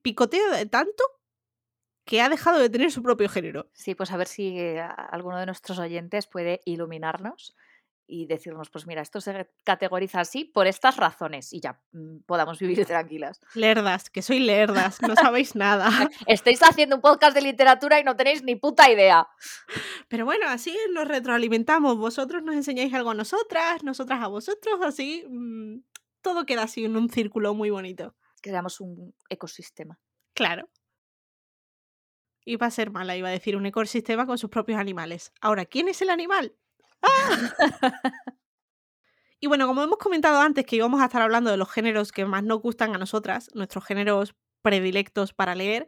picoteo 0.00 0.52
de 0.52 0.64
tanto 0.64 1.04
que 2.06 2.22
ha 2.22 2.30
dejado 2.30 2.60
de 2.60 2.70
tener 2.70 2.90
su 2.90 3.02
propio 3.02 3.28
género. 3.28 3.68
Sí, 3.74 3.94
pues 3.94 4.10
a 4.10 4.16
ver 4.16 4.26
si 4.26 4.58
eh, 4.58 4.80
alguno 4.80 5.36
de 5.36 5.44
nuestros 5.44 5.78
oyentes 5.78 6.26
puede 6.26 6.62
iluminarnos 6.64 7.54
y 8.06 8.26
decirnos, 8.26 8.70
pues 8.70 8.86
mira, 8.86 9.00
esto 9.00 9.20
se 9.20 9.50
categoriza 9.64 10.20
así 10.20 10.44
por 10.44 10.66
estas 10.66 10.96
razones 10.96 11.52
y 11.52 11.60
ya 11.60 11.80
mm, 11.92 12.18
podamos 12.26 12.58
vivir 12.58 12.84
tranquilas. 12.86 13.40
Lerdas, 13.54 14.10
que 14.10 14.22
soy 14.22 14.40
lerdas, 14.40 15.00
no 15.02 15.14
sabéis 15.16 15.54
nada. 15.54 15.90
Estáis 16.26 16.62
haciendo 16.62 16.96
un 16.96 17.02
podcast 17.02 17.34
de 17.34 17.42
literatura 17.42 18.00
y 18.00 18.04
no 18.04 18.16
tenéis 18.16 18.42
ni 18.42 18.56
puta 18.56 18.90
idea. 18.90 19.26
Pero 20.08 20.24
bueno, 20.24 20.46
así 20.48 20.76
nos 20.92 21.08
retroalimentamos. 21.08 21.96
Vosotros 21.96 22.42
nos 22.42 22.54
enseñáis 22.54 22.92
algo 22.94 23.10
a 23.10 23.14
nosotras, 23.14 23.82
nosotras 23.82 24.22
a 24.22 24.28
vosotros, 24.28 24.80
así 24.82 25.24
mm, 25.28 25.78
todo 26.20 26.46
queda 26.46 26.64
así 26.64 26.84
en 26.84 26.96
un 26.96 27.08
círculo 27.08 27.54
muy 27.54 27.70
bonito. 27.70 28.14
Creamos 28.40 28.80
un 28.80 29.14
ecosistema. 29.28 29.98
Claro. 30.34 30.68
Iba 32.44 32.66
a 32.66 32.70
ser 32.70 32.90
mala, 32.90 33.16
iba 33.16 33.28
a 33.28 33.32
decir 33.32 33.56
un 33.56 33.66
ecosistema 33.66 34.26
con 34.26 34.36
sus 34.36 34.50
propios 34.50 34.78
animales. 34.78 35.32
Ahora, 35.40 35.64
¿quién 35.64 35.88
es 35.88 36.02
el 36.02 36.10
animal? 36.10 36.56
Y 39.40 39.46
bueno, 39.46 39.66
como 39.66 39.82
hemos 39.82 39.98
comentado 39.98 40.40
antes 40.40 40.64
que 40.66 40.76
íbamos 40.76 41.00
a 41.00 41.06
estar 41.06 41.22
hablando 41.22 41.50
de 41.50 41.56
los 41.56 41.70
géneros 41.70 42.12
que 42.12 42.24
más 42.24 42.44
nos 42.44 42.60
gustan 42.60 42.94
a 42.94 42.98
nosotras, 42.98 43.50
nuestros 43.54 43.84
géneros 43.84 44.34
predilectos 44.62 45.32
para 45.32 45.54
leer, 45.54 45.86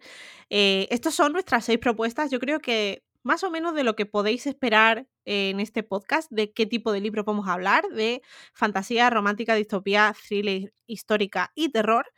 eh, 0.51 0.89
estas 0.91 1.15
son 1.15 1.33
nuestras 1.33 1.65
seis 1.65 1.79
propuestas. 1.79 2.31
Yo 2.31 2.41
creo 2.41 2.61
que 2.61 3.05
más 3.23 3.43
o 3.43 3.51
menos 3.51 3.75
de 3.75 3.85
lo 3.85 3.97
que 3.97 4.07
podéis 4.07 4.47
esperar 4.47 5.07
en 5.25 5.59
este 5.61 5.83
podcast, 5.83 6.31
de 6.31 6.53
qué 6.53 6.67
tipo 6.67 6.93
de 6.93 7.01
libro 7.01 7.25
vamos 7.25 7.49
a 7.49 7.55
hablar, 7.55 7.89
de 7.89 8.23
fantasía, 8.53 9.09
romántica, 9.11 9.55
distopía, 9.55 10.15
thriller, 10.29 10.73
histórica 10.87 11.51
y 11.55 11.71
terror. 11.71 12.13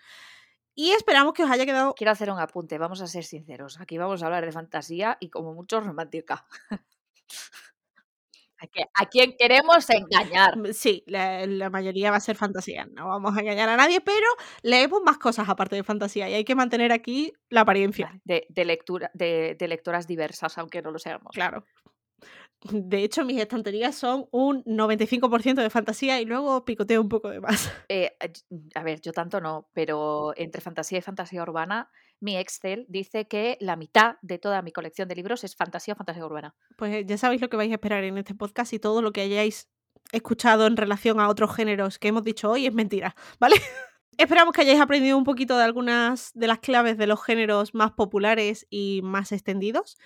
Y 0.75 0.91
esperamos 0.91 1.33
que 1.33 1.45
os 1.45 1.51
haya 1.51 1.65
quedado... 1.65 1.95
Quiero 1.95 2.11
hacer 2.11 2.31
un 2.31 2.39
apunte, 2.39 2.77
vamos 2.77 3.01
a 3.01 3.07
ser 3.07 3.25
sinceros. 3.25 3.81
Aquí 3.81 3.97
vamos 3.97 4.23
a 4.23 4.27
hablar 4.27 4.45
de 4.45 4.53
fantasía 4.53 5.17
y 5.21 5.31
como 5.31 5.55
mucho 5.55 5.81
romántica. 5.81 6.47
¿A 8.95 9.07
quién 9.07 9.35
queremos 9.39 9.89
engañar? 9.91 10.57
Mm, 10.57 10.73
sí, 10.73 11.05
la, 11.07 11.71
mayoría 11.71 12.11
va 12.11 12.17
a 12.17 12.21
ser 12.21 12.37
fantasía. 12.37 12.87
No 12.93 13.09
vamos 13.09 13.37
a 13.37 13.41
engañar 13.41 13.69
a 13.69 13.77
nadie, 13.77 14.01
pero 14.01 14.27
leemos 14.63 15.03
más 15.05 15.19
cosas 15.19 15.49
aparte 15.49 15.77
de 15.77 15.85
fantasía 15.85 16.29
y 16.29 16.35
hay 16.35 16.45
que 16.45 16.55
mantener 16.55 16.93
aquí 16.93 17.33
la 17.51 17.63
apariencia. 17.63 18.19
De, 18.25 18.47
lectura, 18.65 19.11
de, 19.15 19.57
lectoras 19.61 20.07
diversas, 20.07 20.57
aunque 20.59 20.83
no 20.83 20.91
lo 20.91 20.99
seamos. 20.99 21.33
Claro. 21.33 21.65
De 22.63 23.05
hecho, 23.05 23.25
mis 23.25 23.41
estanterías 23.41 23.95
son 23.95 24.29
un 24.33 24.65
95% 24.65 25.55
de 25.63 25.71
fantasía 25.71 26.21
y 26.21 26.25
luego 26.25 26.65
picoteo 26.65 27.01
un 27.01 27.09
poco 27.09 27.31
de 27.31 27.41
más. 27.41 27.71
Eh, 27.89 28.17
a 28.75 28.83
ver, 28.83 29.01
yo 29.01 29.13
tanto 29.13 29.41
no, 29.41 29.69
pero 29.73 30.33
entre 30.37 30.61
fantasía 30.61 30.99
y 30.99 31.03
fantasía 31.03 31.43
urbana 31.43 31.91
mi 32.21 32.37
Excel 32.37 32.87
dice 32.89 33.27
que 33.29 33.59
la 33.61 33.77
mitad 33.77 34.17
de 34.23 34.39
toda 34.39 34.63
mi 34.63 34.73
colección 34.73 35.09
de 35.09 35.15
libros 35.15 35.45
es 35.45 35.55
fantasía 35.55 35.95
o 35.95 35.97
fantasía 35.97 36.25
urbana. 36.25 36.55
Pues 36.77 37.05
ya 37.07 37.19
sabéis 37.19 37.41
lo 37.41 37.49
que 37.49 37.57
vais 37.57 37.71
a 37.71 37.75
esperar 37.75 38.05
en 38.05 38.19
este 38.19 38.35
podcast 38.35 38.73
y 38.73 38.79
todo 38.79 39.03
lo 39.03 39.13
que 39.13 39.23
hayáis 39.23 39.69
escuchado 40.13 40.67
en 40.67 40.77
relación 40.77 41.21
a 41.21 41.29
otros 41.29 41.55
géneros 41.55 41.99
que 41.99 42.09
hemos 42.09 42.25
dicho 42.25 42.51
hoy 42.51 42.67
es 42.67 42.75
mentira, 42.75 43.15
¿vale? 43.41 43.57
Esperamos 44.19 44.55
que 44.55 44.63
hayáis 44.63 44.81
aprendido 44.81 45.19
un 45.19 45.25
poquito 45.25 45.59
de 45.59 45.65
algunas 45.65 46.31
de 46.33 46.47
las 46.47 46.61
claves 46.61 46.97
de 46.97 47.07
los 47.07 47.23
géneros 47.23 47.75
más 47.75 47.93
populares 47.93 48.67
y 48.71 49.03
más 49.03 49.31
extendidos. 49.31 49.99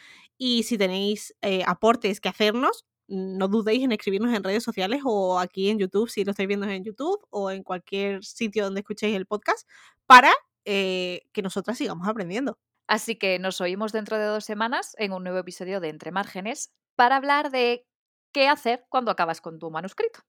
Y 0.43 0.63
si 0.63 0.79
tenéis 0.79 1.35
eh, 1.43 1.63
aportes 1.67 2.19
que 2.19 2.31
hacernos, 2.31 2.87
no 3.09 3.47
dudéis 3.47 3.85
en 3.85 3.93
escribirnos 3.93 4.35
en 4.35 4.43
redes 4.43 4.65
sociales 4.65 5.03
o 5.05 5.39
aquí 5.39 5.69
en 5.69 5.79
YouTube, 5.79 6.09
si 6.09 6.25
lo 6.25 6.31
estáis 6.31 6.49
viendo 6.49 6.67
en 6.67 6.83
YouTube 6.83 7.21
o 7.29 7.51
en 7.51 7.63
cualquier 7.63 8.25
sitio 8.25 8.65
donde 8.65 8.81
escuchéis 8.81 9.15
el 9.15 9.27
podcast, 9.27 9.69
para 10.07 10.33
eh, 10.65 11.25
que 11.35 11.43
nosotras 11.43 11.77
sigamos 11.77 12.09
aprendiendo. 12.09 12.59
Así 12.89 13.17
que 13.17 13.39
nos 13.39 13.61
oímos 13.61 13.93
dentro 13.93 14.17
de 14.17 14.25
dos 14.25 14.47
semanas 14.47 14.95
en 14.97 15.13
un 15.13 15.25
nuevo 15.25 15.39
episodio 15.39 15.79
de 15.79 15.91
Entre 15.91 16.11
Márgenes 16.11 16.73
para 16.97 17.17
hablar 17.17 17.51
de 17.51 17.87
qué 18.33 18.49
hacer 18.49 18.87
cuando 18.89 19.11
acabas 19.11 19.43
con 19.43 19.59
tu 19.59 19.71
manuscrito. 19.71 20.21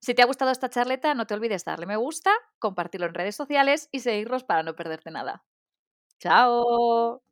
Si 0.00 0.12
te 0.12 0.20
ha 0.20 0.26
gustado 0.26 0.50
esta 0.50 0.68
charleta, 0.68 1.14
no 1.14 1.26
te 1.26 1.32
olvides 1.32 1.64
darle 1.64 1.86
me 1.86 1.96
gusta, 1.96 2.30
compartirlo 2.58 3.06
en 3.06 3.14
redes 3.14 3.36
sociales 3.36 3.88
y 3.90 4.00
seguirnos 4.00 4.44
para 4.44 4.62
no 4.62 4.76
perderte 4.76 5.10
nada. 5.10 5.44
¡Chao! 6.18 7.29